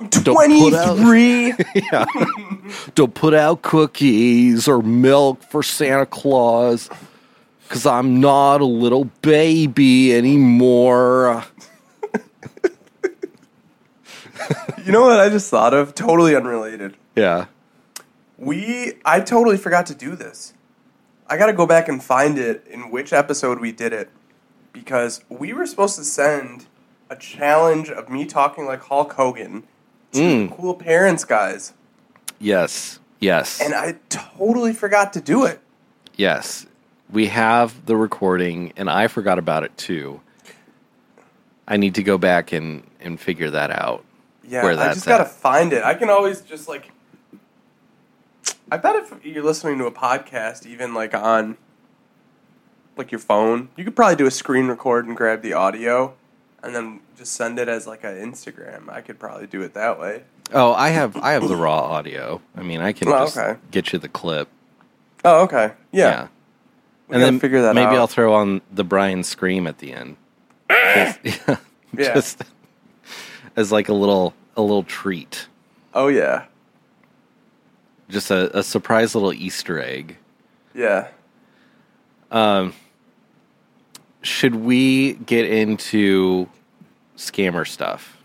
[0.00, 1.54] I'm Don't put out- 23.
[2.94, 6.88] Don't put out cookies or milk for Santa Claus
[7.68, 11.44] because I'm not a little baby anymore.
[14.84, 15.94] you know what I just thought of?
[15.94, 16.96] Totally unrelated.
[17.14, 17.46] Yeah.
[18.38, 20.54] We, I totally forgot to do this.
[21.28, 24.08] I got to go back and find it in which episode we did it
[24.72, 26.66] because we were supposed to send
[27.10, 29.64] a challenge of me talking like Hulk Hogan
[30.12, 30.48] to Mm.
[30.48, 31.74] the cool parents guys,
[32.38, 32.98] Yes.
[33.20, 33.60] Yes.
[33.60, 35.60] and I totally forgot to do it.
[36.16, 36.64] Yes.
[37.10, 40.20] We have the recording, and I forgot about it too.
[41.66, 44.04] I need to go back and, and figure that out.
[44.46, 45.30] Yeah, Where I that's just gotta at.
[45.30, 45.82] find it.
[45.84, 46.90] I can always just like.
[48.70, 51.56] I bet if you're listening to a podcast, even like on,
[52.96, 56.14] like your phone, you could probably do a screen record and grab the audio,
[56.62, 58.90] and then just send it as like an Instagram.
[58.90, 60.24] I could probably do it that way.
[60.52, 62.40] Oh, I have I have the raw audio.
[62.56, 63.58] I mean, I can Oh, just okay.
[63.70, 64.48] get you the clip.
[65.24, 66.22] Oh, okay, yeah.
[66.24, 66.28] We
[67.10, 67.96] and then figure that maybe out.
[67.96, 70.16] I'll throw on the Bryan scream at the end.
[70.70, 71.56] Just, yeah,
[71.96, 72.14] Yeah.
[72.14, 72.42] just
[73.56, 75.46] as like a little a little treat,
[75.94, 76.44] Oh yeah,
[78.08, 80.16] just a, a surprise little Easter egg.
[80.74, 81.08] yeah.
[82.30, 82.74] Um,
[84.20, 86.48] should we get into
[87.16, 88.18] scammer stuff?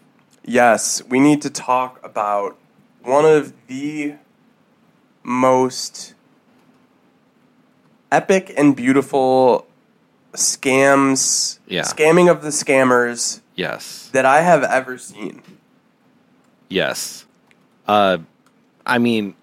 [0.43, 2.57] Yes, we need to talk about
[3.01, 4.15] one of the
[5.23, 6.15] most
[8.13, 9.65] epic and beautiful
[10.33, 11.81] scams, Yeah.
[11.83, 14.09] scamming of the scammers Yes.
[14.13, 15.41] that I have ever seen.
[16.69, 17.25] Yes.
[17.87, 18.19] Uh,
[18.85, 19.35] I mean,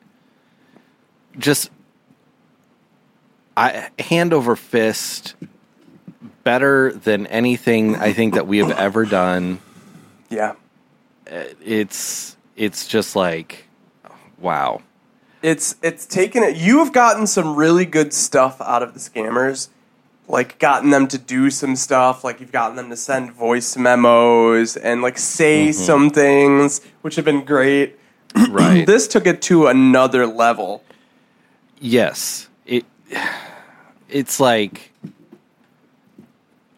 [1.38, 1.70] just
[3.56, 5.34] I hand over fist,
[6.44, 9.60] better than anything I think that we have ever done.
[10.30, 10.54] Yeah.
[11.26, 13.66] it's it's just like
[14.38, 14.80] wow.
[15.42, 16.56] It's it's taken it.
[16.56, 19.68] You have gotten some really good stuff out of the scammers,
[20.28, 22.24] like gotten them to do some stuff.
[22.24, 27.24] Like you've gotten them to send voice memos and like say some things, which have
[27.24, 27.96] been great.
[28.48, 28.86] Right.
[28.86, 30.84] This took it to another level.
[31.80, 32.48] Yes.
[32.64, 32.84] It
[34.08, 34.92] it's like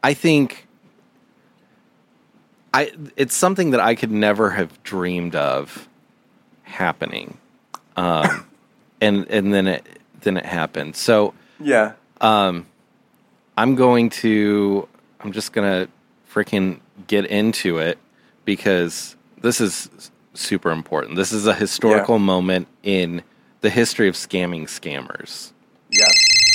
[0.02, 0.66] I think
[2.72, 5.88] I it's something that I could never have dreamed of
[6.62, 7.36] happening.
[7.96, 8.46] Um
[9.02, 9.86] and and then it
[10.22, 10.96] then it happened.
[10.96, 11.92] So Yeah.
[12.20, 12.66] Um,
[13.58, 14.88] I'm going to
[15.20, 15.92] I'm just going to
[16.32, 17.98] freaking get into it
[18.44, 19.90] because this is
[20.34, 21.16] super important.
[21.16, 22.22] This is a historical Yeah.
[22.24, 23.22] moment in
[23.60, 25.52] the history of scamming scammers.
[25.90, 26.06] Yeah.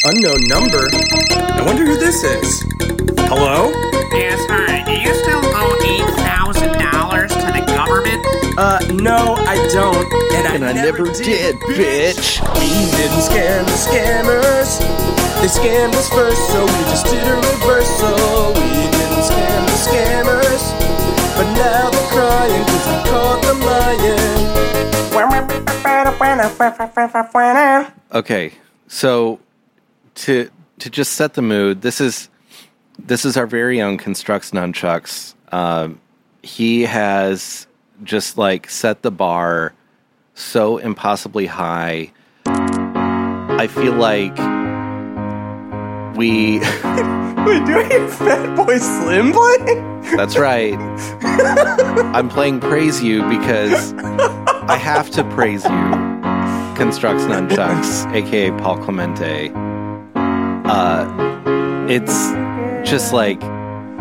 [0.05, 0.83] Unknown number.
[1.35, 2.61] I wonder who this is.
[3.29, 3.69] Hello?
[4.13, 4.83] Yes, hi.
[4.85, 8.23] Do you still owe eight thousand dollars to the government?
[8.57, 10.11] Uh, no, I don't.
[10.33, 12.41] And I, And I never did, bitch.
[12.57, 14.79] We didn't scam the scammers.
[15.41, 18.53] They scammed us first, so we just did a reversal.
[18.57, 20.63] We didn't scam the scammers.
[21.37, 24.37] But now they're crying because we caught them lying.
[28.11, 28.53] Okay,
[28.87, 29.39] so
[30.15, 32.27] to to just set the mood, this is
[32.97, 35.35] this is our very own constructs nunchucks.
[35.51, 35.99] Um,
[36.41, 37.66] he has
[38.03, 39.73] just like set the bar
[40.35, 42.11] so impossibly high.
[42.45, 44.37] I feel like
[46.15, 46.59] we.
[46.59, 50.17] Wait, do we have Fatboy Slim playing?
[50.17, 50.75] That's right.
[52.13, 55.69] I'm playing praise you because I have to praise you.
[56.75, 59.51] Constructs Nunchucks, aka Paul Clemente.
[60.65, 61.07] Uh,
[61.89, 62.31] it's
[62.89, 63.41] just like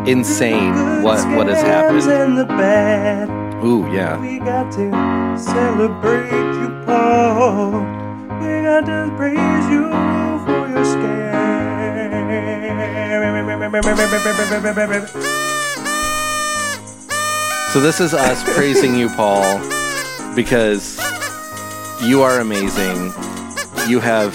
[0.06, 3.45] insane what what has happened.
[3.64, 4.20] Ooh, yeah.
[4.20, 4.90] We got to
[5.38, 7.70] celebrate you, Paul.
[8.40, 9.88] We got to praise you
[10.44, 11.26] for your scam.
[17.72, 19.58] So this is us praising you, Paul,
[20.34, 20.98] because
[22.02, 23.12] you are amazing.
[23.88, 24.34] You have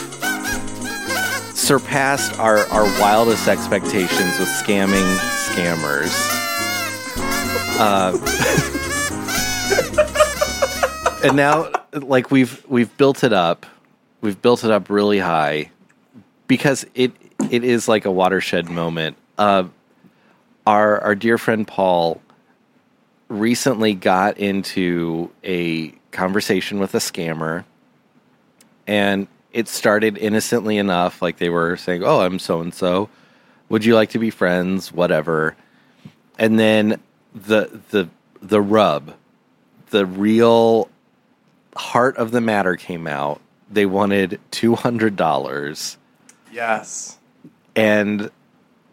[1.55, 6.12] surpassed our, our wildest expectations with scamming scammers.
[7.79, 8.67] Uh,
[11.23, 13.65] and now, like we've we've built it up,
[14.21, 15.71] we've built it up really high
[16.47, 17.12] because it
[17.49, 19.17] it is like a watershed moment.
[19.38, 19.65] Uh,
[20.65, 22.21] our our dear friend Paul
[23.27, 27.63] recently got into a conversation with a scammer
[28.86, 33.10] and it started innocently enough like they were saying oh i'm so and so
[33.71, 34.91] would you like to be friends?
[34.91, 35.55] Whatever.
[36.38, 36.99] And then
[37.34, 38.10] the the
[38.41, 39.13] the rub
[39.91, 40.89] the real
[41.75, 43.39] heart of the matter came out
[43.71, 45.97] they wanted $200
[46.51, 47.17] Yes.
[47.75, 48.29] and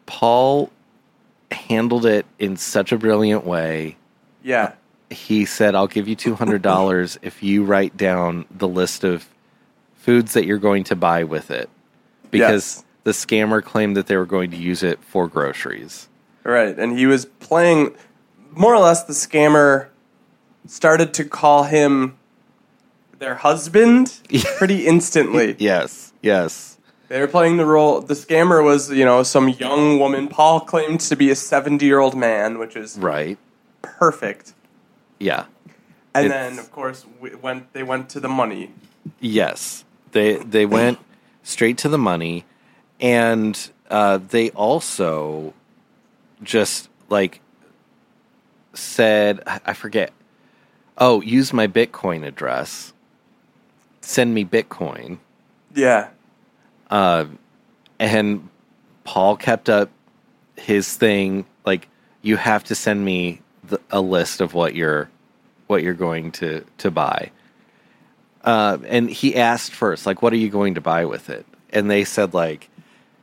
[0.06, 0.70] Paul
[1.50, 3.96] handled it in such a brilliant way
[4.42, 4.72] Yeah.
[5.10, 9.26] he said, I'll give you $200 if you write down the list of
[9.96, 11.68] foods that you're going to buy with it.
[12.30, 12.84] Because Yes.
[13.04, 16.08] the scammer claimed that they were going to use it for groceries.
[16.44, 16.78] Right.
[16.78, 17.94] And he was playing
[18.52, 19.88] more or less the scammer
[20.66, 22.16] started to call him
[23.18, 24.20] their husband
[24.56, 25.56] pretty instantly.
[25.58, 26.78] Yes, yes.
[27.08, 28.00] They were playing the role.
[28.02, 30.28] The scammer was, you know, some young woman.
[30.28, 33.38] Paul claimed to be a 70 year old man, which is Right.
[33.82, 34.52] perfect.
[35.18, 35.46] Yeah.
[36.14, 37.72] And It's- then, of course, we went.
[37.72, 38.72] They went to the money.
[39.20, 39.84] Yes.
[40.12, 40.98] They they went
[41.42, 42.44] straight to the money
[43.00, 45.54] and uh, they also
[46.42, 47.40] just like
[48.74, 50.12] said I forget.
[50.96, 52.92] Oh, use my Bitcoin address.
[54.08, 55.18] Send me Bitcoin.
[55.74, 56.08] Yeah,
[57.98, 58.48] and
[59.04, 59.90] Paul kept up
[60.56, 61.88] his thing like
[62.22, 65.10] you have to send me the, a list of what you're
[65.66, 67.30] what you're going to to buy.
[68.42, 71.44] Uh, and he asked first, like, what are you going to buy with it?
[71.68, 72.70] And they said like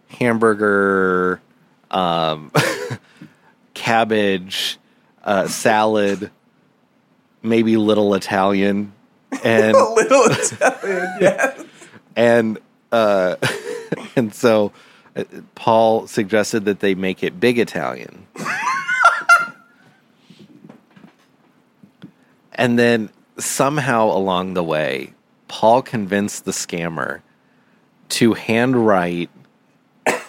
[0.07, 1.41] hamburger,
[1.89, 2.51] um,
[3.73, 4.77] cabbage,
[5.23, 6.29] uh, salad,
[7.41, 8.93] maybe little Italian,
[9.43, 11.07] and a little Italian.
[11.21, 11.63] Yeah,
[12.15, 12.59] and
[12.91, 13.36] uh,
[14.15, 14.71] and so
[15.15, 15.23] uh,
[15.55, 18.27] Paul suggested that they make it big Italian.
[22.53, 25.13] and then somehow along the way,
[25.47, 27.21] Paul convinced the scammer
[28.09, 29.29] to handwrite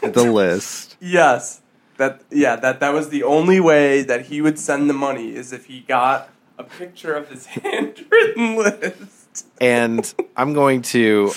[0.03, 0.97] the list.
[1.01, 1.61] yes.
[1.99, 2.57] That yeah.
[2.57, 5.81] That that was the only way that he would send the money is if he
[5.81, 6.29] got
[6.59, 9.47] a picture of his handwritten list.
[9.61, 11.33] and I'm going to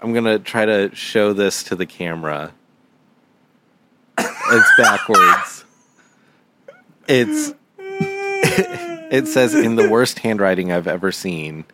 [0.00, 2.52] I'm going to try to show this to the camera.
[4.18, 5.64] It's backwards.
[7.08, 11.64] It's it says in the worst handwriting I've ever seen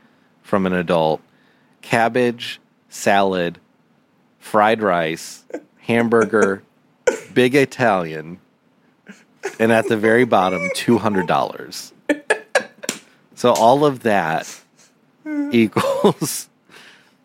[0.42, 1.20] from an adult,
[1.82, 3.58] cabbage, salad,
[4.38, 5.44] fried rice,
[5.78, 6.62] hamburger,
[7.34, 8.38] big Italian,
[9.58, 11.92] and at the very bottom $200.
[13.40, 14.60] So all of that
[15.50, 16.50] equals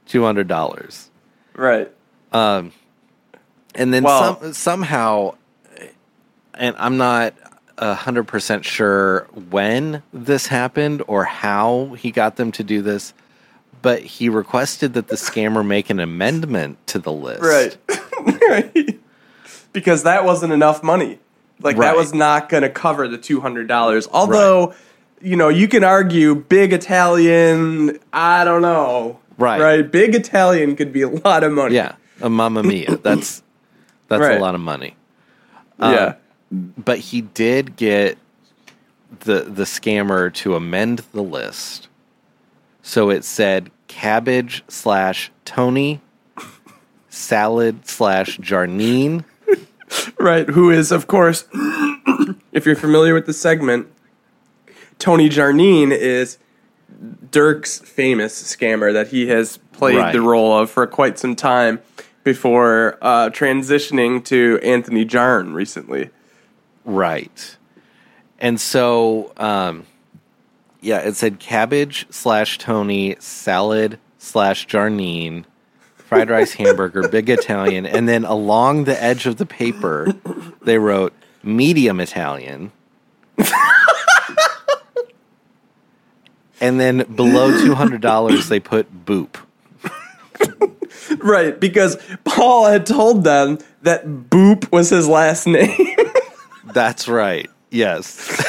[0.06, 1.10] two hundred dollars,
[1.54, 1.92] Right.
[2.32, 2.72] Um,
[3.76, 5.36] and then Well- some, somehow,
[6.54, 7.34] and I'm not
[7.78, 13.14] hundred percent sure when this happened or how he got them to do this,
[13.82, 17.42] but he requested that the scammer make an amendment to the list.
[17.42, 17.78] Right.
[18.50, 19.00] right.
[19.74, 21.20] Because that wasn't enough money.
[21.60, 24.08] Like that was not going to cover the two hundred dollars.
[24.10, 24.74] Although,
[25.26, 28.00] you know, you can argue big Italian.
[28.14, 29.20] I don't know.
[29.38, 29.60] Right.
[29.60, 29.92] Right.
[29.92, 31.76] Big Italian could be a lot of money.
[31.76, 32.98] Yeah, a Mamma Mia.
[33.04, 33.42] That's
[34.08, 34.38] that's Right.
[34.38, 34.96] a lot of money.
[35.80, 36.16] yeah.
[36.52, 38.18] Um, but he did get
[39.22, 41.88] the the scammer to amend the list
[42.82, 46.02] so it said cabbage slash tony
[47.10, 49.24] salad slash jarnine
[50.20, 50.48] Right.
[50.50, 51.46] Who is, of course,
[52.52, 53.88] if you're familiar with the segment,
[55.00, 56.38] Tony Jarnine is
[57.32, 60.14] Dirk's famous scammer that he has played Right.
[60.14, 61.82] the role of for quite some time
[62.24, 66.10] before uh, transitioning to Anthony Jarn recently.
[66.86, 67.58] right
[68.40, 69.86] and so um
[70.82, 75.46] yeah it said cabbage slash tony salad slash jarnine
[75.96, 80.14] fried rice hamburger big italian and then along the edge of the paper
[80.64, 82.72] they wrote medium italian
[86.62, 89.36] and then below $200 they put boop
[91.20, 95.96] Right, because Paul had told them that Boop was his last name.
[96.74, 98.44] that's right yes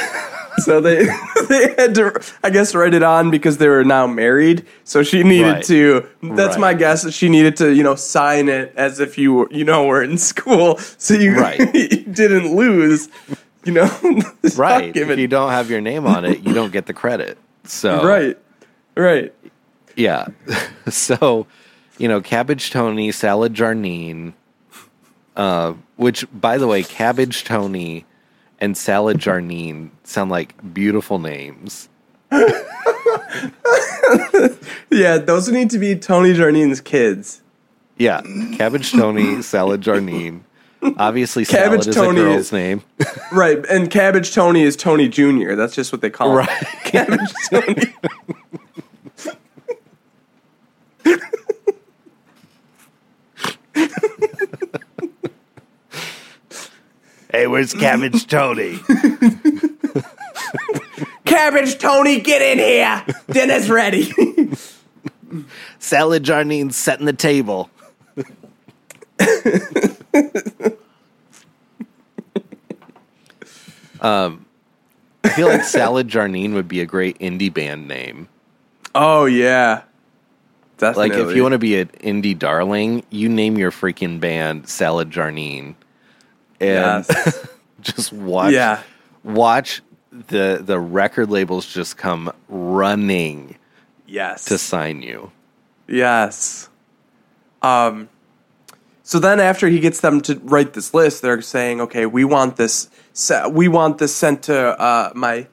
[0.63, 1.05] so they
[1.49, 4.65] they had to I guess write it on because they were now married.
[4.85, 5.63] So she needed Right.
[5.65, 6.59] to that's Right.
[6.59, 9.63] my guess that she needed to, you know, sign it as if you were you
[9.63, 10.77] know were in school.
[10.97, 11.59] So you, Right.
[11.75, 13.07] you didn't lose.
[13.65, 13.99] You know,
[14.55, 17.37] right if you don't have your name on it you don't get the credit
[17.67, 18.37] so Right.
[18.95, 19.33] Right.
[19.95, 20.27] Yeah.
[20.89, 21.47] so,
[21.97, 24.33] you know, cabbage Tony, salad Jarnine,
[25.35, 28.05] uh, which, by the way, cabbage Tony
[28.59, 31.89] and salad Jarnine sound like beautiful names.
[34.89, 37.41] Yeah, those need to be Tony Jarnine's kids.
[37.97, 38.21] Yeah,
[38.57, 40.41] cabbage Tony, salad Jarnine.
[40.97, 42.81] Obviously, Cabbage salad is Tony a girl's is- name.
[43.31, 43.63] Right.
[43.69, 45.53] And Cabbage Tony is Tony Jr.
[45.55, 46.37] That's just what they call him.
[46.37, 46.49] Right.
[46.83, 47.19] Cabbage
[47.49, 47.93] Tony.
[57.31, 58.79] Hey, where's cabbage Tony?
[61.25, 63.03] Cabbage Tony, get in here.
[63.29, 64.11] Dinner's ready.
[65.77, 67.69] salad Jarnine setting the table.
[74.01, 74.45] Um,
[75.23, 78.27] I feel like Salad Jarnine would be a great indie band name.
[78.95, 79.83] oh yeah.
[80.77, 84.69] That's like if you want to be an indie darling, you name your freaking band
[84.69, 85.73] Salad Jarnine,
[86.59, 87.47] and Yes.
[87.81, 88.81] just watch Yeah.
[89.23, 93.55] watch the the record labels just come running
[94.05, 94.45] Yes.
[94.45, 95.31] to sign you.
[95.87, 96.69] Yes.
[97.63, 98.07] Um
[99.07, 102.57] so then after he gets them to write this list, they're saying, "Okay, we want
[102.57, 102.89] this
[103.49, 105.47] we want this sent to uh, my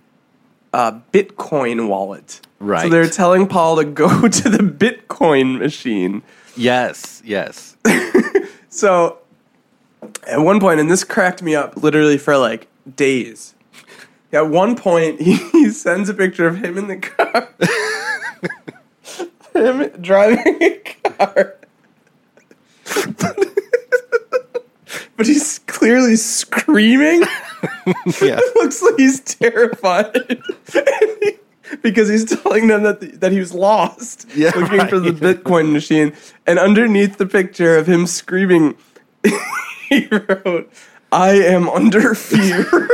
[0.73, 2.83] uh, Bitcoin wallet." Right.
[2.83, 6.23] So they're telling Paul to go to the Bitcoin machine.
[6.57, 7.77] Yes, yes.
[8.75, 9.19] So
[10.27, 13.55] at one point, and this cracked me up literally for like days.
[14.33, 17.55] At one point, he sends a picture of him in the car,
[19.55, 20.79] him driving a
[21.09, 21.55] car,
[25.17, 27.23] but he's clearly screaming.
[28.21, 28.39] Yeah.
[28.39, 30.43] it Looks like he's terrified.
[31.83, 35.13] Because he's telling them that that he was lost, Yeah, looking for the.
[35.13, 36.13] Bitcoin machine,
[36.47, 38.77] and underneath the picture of him screaming,
[39.89, 40.71] he wrote,
[41.11, 42.89] "I am under fear."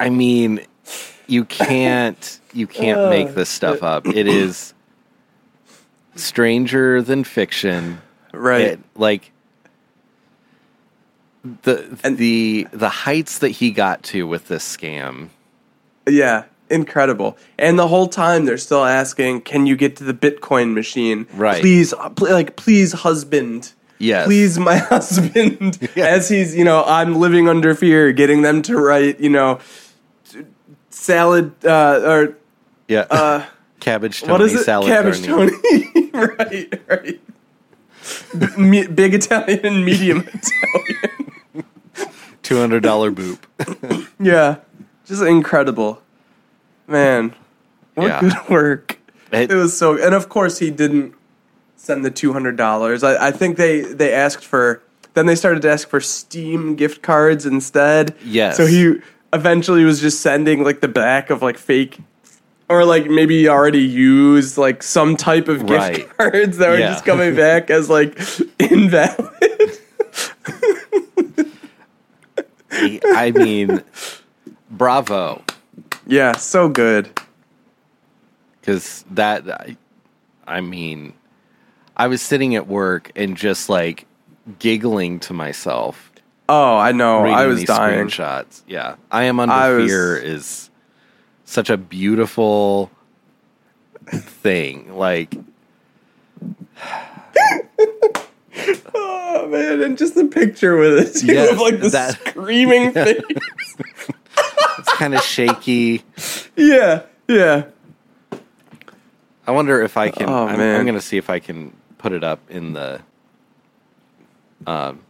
[0.00, 0.60] I mean,
[1.26, 4.06] you can't you can't make this stuff up.
[4.06, 4.74] It is
[6.16, 8.00] stranger than fiction.
[8.32, 8.60] right.
[8.62, 9.32] It, like
[11.62, 15.28] the And- the the heights that he got to with this scam.
[16.08, 17.36] Yeah, incredible.
[17.58, 21.26] And the whole time they're still asking, "Can you get to the Bitcoin machine?
[21.34, 21.60] Right.
[21.60, 23.72] Please, uh, pl- like, please, husband.
[23.98, 24.26] Yes.
[24.26, 26.06] Please, my husband." Yeah.
[26.06, 29.60] As he's, you know, I'm living under fear, getting them to write, you know,
[30.94, 32.36] salad uh, or
[32.88, 33.06] Yeah.
[33.10, 33.44] uh,
[33.80, 34.64] cabbage Tony what is it?
[34.64, 35.50] salad Cabbage Tony.
[35.50, 36.10] Tony.
[36.12, 37.20] right, right.
[38.58, 41.64] Me- big Italian and medium Italian.
[42.42, 43.38] Two hundred dollar boop.
[44.20, 44.56] Yeah,
[45.06, 46.00] just incredible,
[46.86, 47.34] man.
[47.94, 48.20] What Yeah.
[48.20, 48.98] good work!
[49.32, 51.14] It- It, was so, and of course he didn't
[51.76, 53.02] send the two hundred dollars.
[53.02, 54.82] I, I think they they asked for.
[55.14, 58.14] Then they started to ask for Steam gift cards instead.
[58.24, 58.56] Yes.
[58.56, 59.00] So he
[59.34, 61.98] eventually was just sending like the back of like fake.
[62.70, 66.08] Or like maybe he already used like some type of gift Right.
[66.16, 66.92] cards that were Yeah.
[66.92, 68.18] just coming back as like
[68.58, 69.20] invalid.
[72.70, 73.82] I mean,
[74.70, 75.42] bravo,
[76.06, 77.08] yeah, so good.
[78.60, 79.48] because that.
[79.48, 79.76] I,
[80.46, 81.14] I mean,
[81.96, 84.06] I was sitting at work and just like
[84.58, 86.10] giggling to myself.
[86.48, 87.22] Oh, I know.
[87.22, 88.06] reading I was dying.
[88.08, 88.62] screenshots.
[88.66, 90.70] Yeah, I am under I was- fear is
[91.44, 92.90] such a beautiful
[94.10, 94.94] thing.
[94.94, 95.34] Like,
[98.94, 102.92] Oh man, and just the picture with it too, Yes, of like the that- screaming
[102.94, 103.20] face.
[104.78, 106.02] it's kind of shaky.
[106.56, 107.64] yeah, yeah.
[109.46, 110.28] I wonder if I can.
[110.28, 110.76] Oh, I'm, man.
[110.80, 113.00] I'm going to see if I can put it up in the,
[114.66, 115.00] um,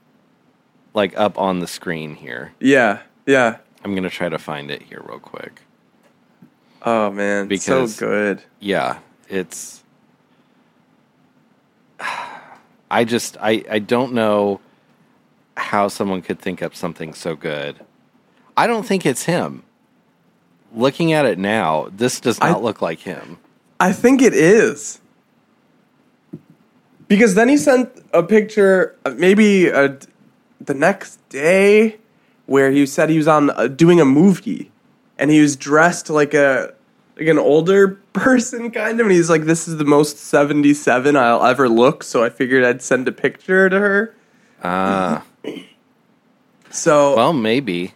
[0.95, 2.53] like up on the screen here.
[2.61, 3.59] Yeah, yeah.
[3.85, 5.61] I'm going to try to find it here real quick.
[6.83, 8.43] Oh man, Because- so good.
[8.61, 9.83] Yeah, it's.
[12.91, 14.61] I just I I don't know
[15.57, 17.81] how someone could think up something so good.
[18.57, 19.63] I don't think it's him.
[20.75, 23.39] Looking at it now, this does I- not look like him.
[23.81, 25.01] I think it is.
[27.09, 29.97] Because then he sent a picture, uh, maybe uh,
[30.61, 31.99] the next day,
[32.47, 34.71] where he said he was on uh, doing a movie,
[35.19, 36.75] and he was dressed like a
[37.17, 41.17] like an older person kind of, and he's like, "This is the most seventy seven
[41.17, 44.15] I'll ever look." So I figured I'd send a picture to her.
[44.63, 45.25] Ah,
[46.71, 47.95] So well, maybe.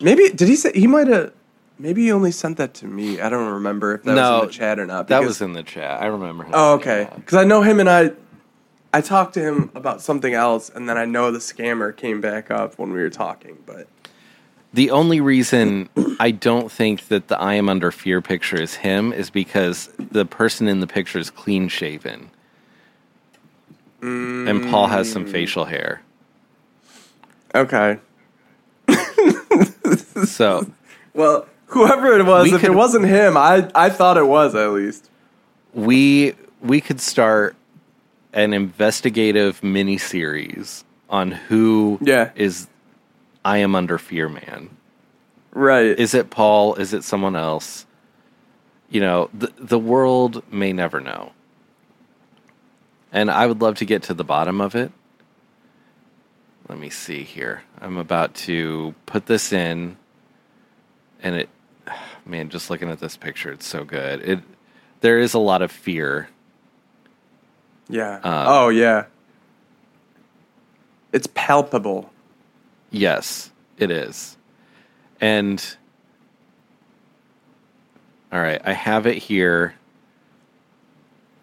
[0.00, 1.32] maybe did he say he might have?
[1.78, 3.20] Maybe he only sent that to me.
[3.20, 5.08] I don't remember if that No, was in the chat or not.
[5.08, 6.02] That was in the chat.
[6.02, 6.44] I remember.
[6.44, 7.06] Him Oh, okay.
[7.16, 8.12] Because I know him and I,
[8.92, 12.50] I talked to him about something else, and then I know the scammer came back
[12.50, 13.58] up when we were talking.
[13.66, 13.88] But
[14.72, 19.12] The only reason I don't think that the I am under fear picture is him
[19.12, 22.30] is because the person in the picture is clean shaven.
[24.02, 25.12] And Paul has Mm.
[25.12, 26.00] some facial hair.
[27.54, 27.98] okay,
[30.26, 30.66] So
[31.14, 34.70] well, whoever it was, if could- it wasn't him, I I thought it was at
[34.70, 35.08] least.
[35.74, 37.56] we we could start
[38.36, 42.30] an investigative mini series on who Yeah.
[42.36, 42.68] is
[43.44, 44.70] I am under fear man.
[45.52, 45.98] Right.
[45.98, 46.74] Is it Paul?
[46.74, 47.86] Is it someone else?
[48.90, 51.32] You know, the the world may never know.
[53.10, 54.92] And I would love to get to the bottom of it.
[56.68, 57.62] Let me see here.
[57.80, 59.96] I'm about to put this in
[61.22, 61.48] and it
[62.26, 64.20] man, just looking at this picture, it's so good.
[64.28, 64.40] It
[65.00, 66.28] there is a lot of fear.
[67.88, 68.20] Yeah.
[68.22, 69.06] uh, oh yeah.
[71.12, 72.10] It's palpable.
[72.90, 74.36] Yes, it is.
[75.20, 75.76] And
[78.32, 79.74] all right, I have it here.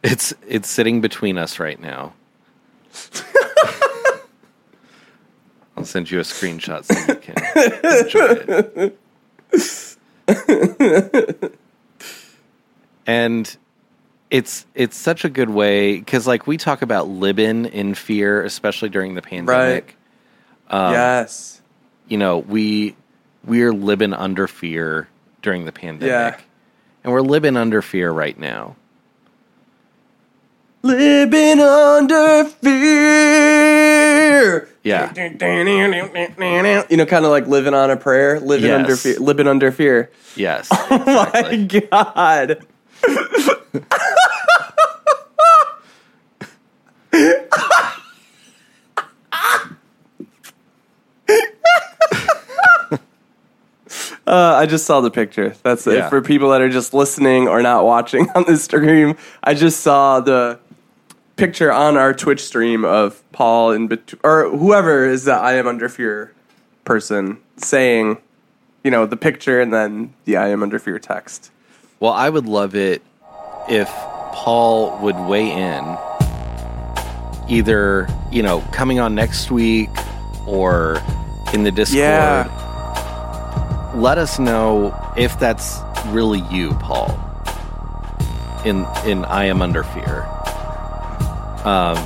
[0.03, 2.13] It's it's sitting between us right now.
[5.75, 7.35] I'll send you a screenshot so you can
[8.03, 8.35] enjoy
[8.85, 8.99] it.
[13.07, 13.57] and
[14.33, 18.89] it's it's such a good way because like we talk about living in fear, especially
[18.89, 19.95] during the pandemic
[20.71, 20.91] Right.
[20.91, 21.61] yes.
[22.07, 22.95] you know, we
[23.45, 25.07] we're living under fear
[25.43, 26.09] during the pandemic.
[26.09, 26.39] Yeah.
[27.03, 28.75] And we're living under fear right now.
[30.81, 32.79] Living under fear.
[34.83, 35.13] Yeah.
[36.89, 38.79] You know, kind of like living on a prayer, living Yes.
[38.79, 40.09] under fear, living under fear.
[40.35, 40.67] Yes.
[40.89, 41.55] Oh my
[41.91, 42.65] god.
[54.33, 55.53] Uh, I just saw the picture.
[55.61, 55.93] That's it.
[55.93, 56.09] Yeah.
[56.09, 60.21] For people that are just listening or not watching on the stream, I just saw
[60.21, 60.59] the
[61.35, 65.67] picture on our Twitch stream of Paul in bet- or whoever is the I am
[65.67, 66.33] under fear
[66.83, 68.17] person saying,
[68.83, 71.51] you know, the picture and then the I am under fear text.
[71.99, 73.03] Well, I would love it
[73.69, 73.87] if
[74.33, 75.95] Paul would weigh in,
[77.47, 79.91] either you know coming on next week
[80.47, 80.99] or
[81.53, 81.99] in the Discord.
[81.99, 82.62] Yeah.
[83.95, 87.19] Let us know if that's really you, Paul.
[88.65, 90.23] In in I am under fear.
[91.65, 91.97] Um,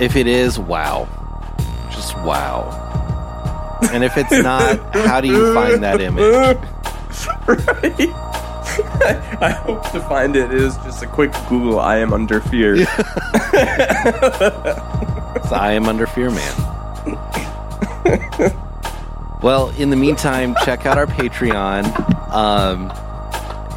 [0.00, 1.08] if it is, wow,
[1.90, 2.78] just wow.
[3.92, 6.22] And if it's not, how do you find that image?
[7.48, 8.10] right?
[9.42, 10.52] I hope to find it.
[10.52, 11.80] It is just a quick Google.
[11.80, 12.76] I am under fear.
[15.34, 16.54] It's I am under fear, man.
[19.42, 21.84] well, in the meantime, check out our Patreon.
[22.32, 22.92] Um,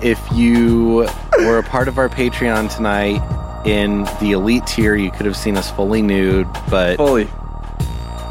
[0.04, 1.08] if you
[1.40, 3.22] were a part of our Patreon tonight
[3.66, 7.28] in the elite tier, you could have seen us fully nude, but Fully.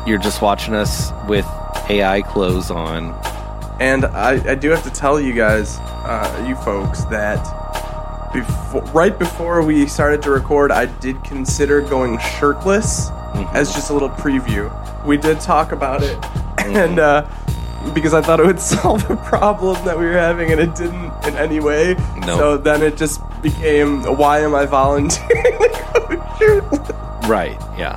[0.06, 1.46] you're just watching us with
[1.90, 3.12] AI clothes on.
[3.80, 7.42] And I, I do have to tell you guys, uh, you folks, that
[8.32, 13.10] before, right before we started to record, I did consider going shirtless
[13.52, 14.70] as just a little preview.
[15.04, 16.16] We did talk about it,
[16.76, 17.26] and uh,
[17.92, 21.12] because I thought it would solve a problem that we were having, and it didn't
[21.26, 21.94] in any way.
[22.20, 22.36] No.
[22.38, 26.90] So then it just became, why am I volunteering to go shirtless?
[27.28, 27.96] Right, yeah.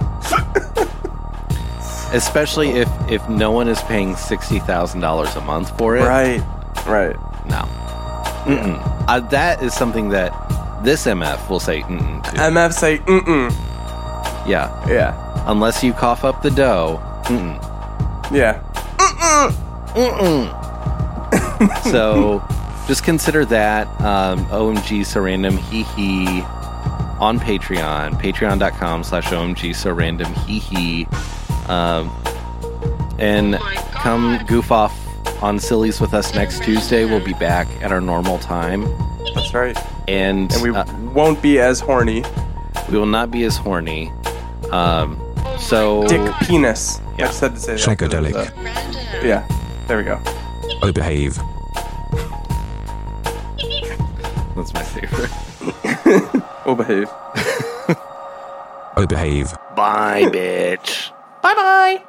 [2.14, 6.04] Especially if, if no one is paying $60,000 a month for it.
[6.04, 6.40] Right,
[6.86, 7.16] right.
[7.48, 7.64] No.
[8.46, 9.06] Mm-mm.
[9.10, 10.32] Uh, that is something that
[10.84, 12.30] this MF will say mm-mm to.
[12.32, 13.52] MF say, mm-mm.
[14.48, 14.88] yeah.
[14.88, 17.02] Yeah, Unless you cough up the dough.
[17.26, 17.62] Mm-mm.
[18.32, 18.62] Yeah.
[21.92, 22.44] So
[22.88, 26.42] just consider that um, OMG so random hee hee
[27.20, 31.08] on Patreon, patreon.com slash OMG so random hee hee.
[31.68, 32.12] Um,
[33.20, 34.94] and Oh come goof off
[35.42, 37.06] on Sillies with us next Tuesday.
[37.06, 38.84] We'll be back at our normal time.
[39.34, 39.78] That's right.
[40.08, 42.24] And, And we uh, won't be as horny.
[42.92, 44.12] we will not be as horny.
[44.72, 45.20] Um,
[45.60, 47.00] so Dick penis.
[47.18, 47.26] Yeah.
[47.26, 47.82] I just had to say that.
[47.98, 48.36] Psychedelic.
[48.36, 49.26] Uh, Random.
[49.26, 49.48] yeah,
[49.88, 50.20] there we go.
[50.84, 51.36] Oh, behave.
[54.56, 55.32] that's my favorite.
[56.66, 57.08] We'll behave.
[58.98, 59.54] Oh, behave.
[59.76, 61.12] Bye, bitch.
[61.42, 62.04] Bye bye.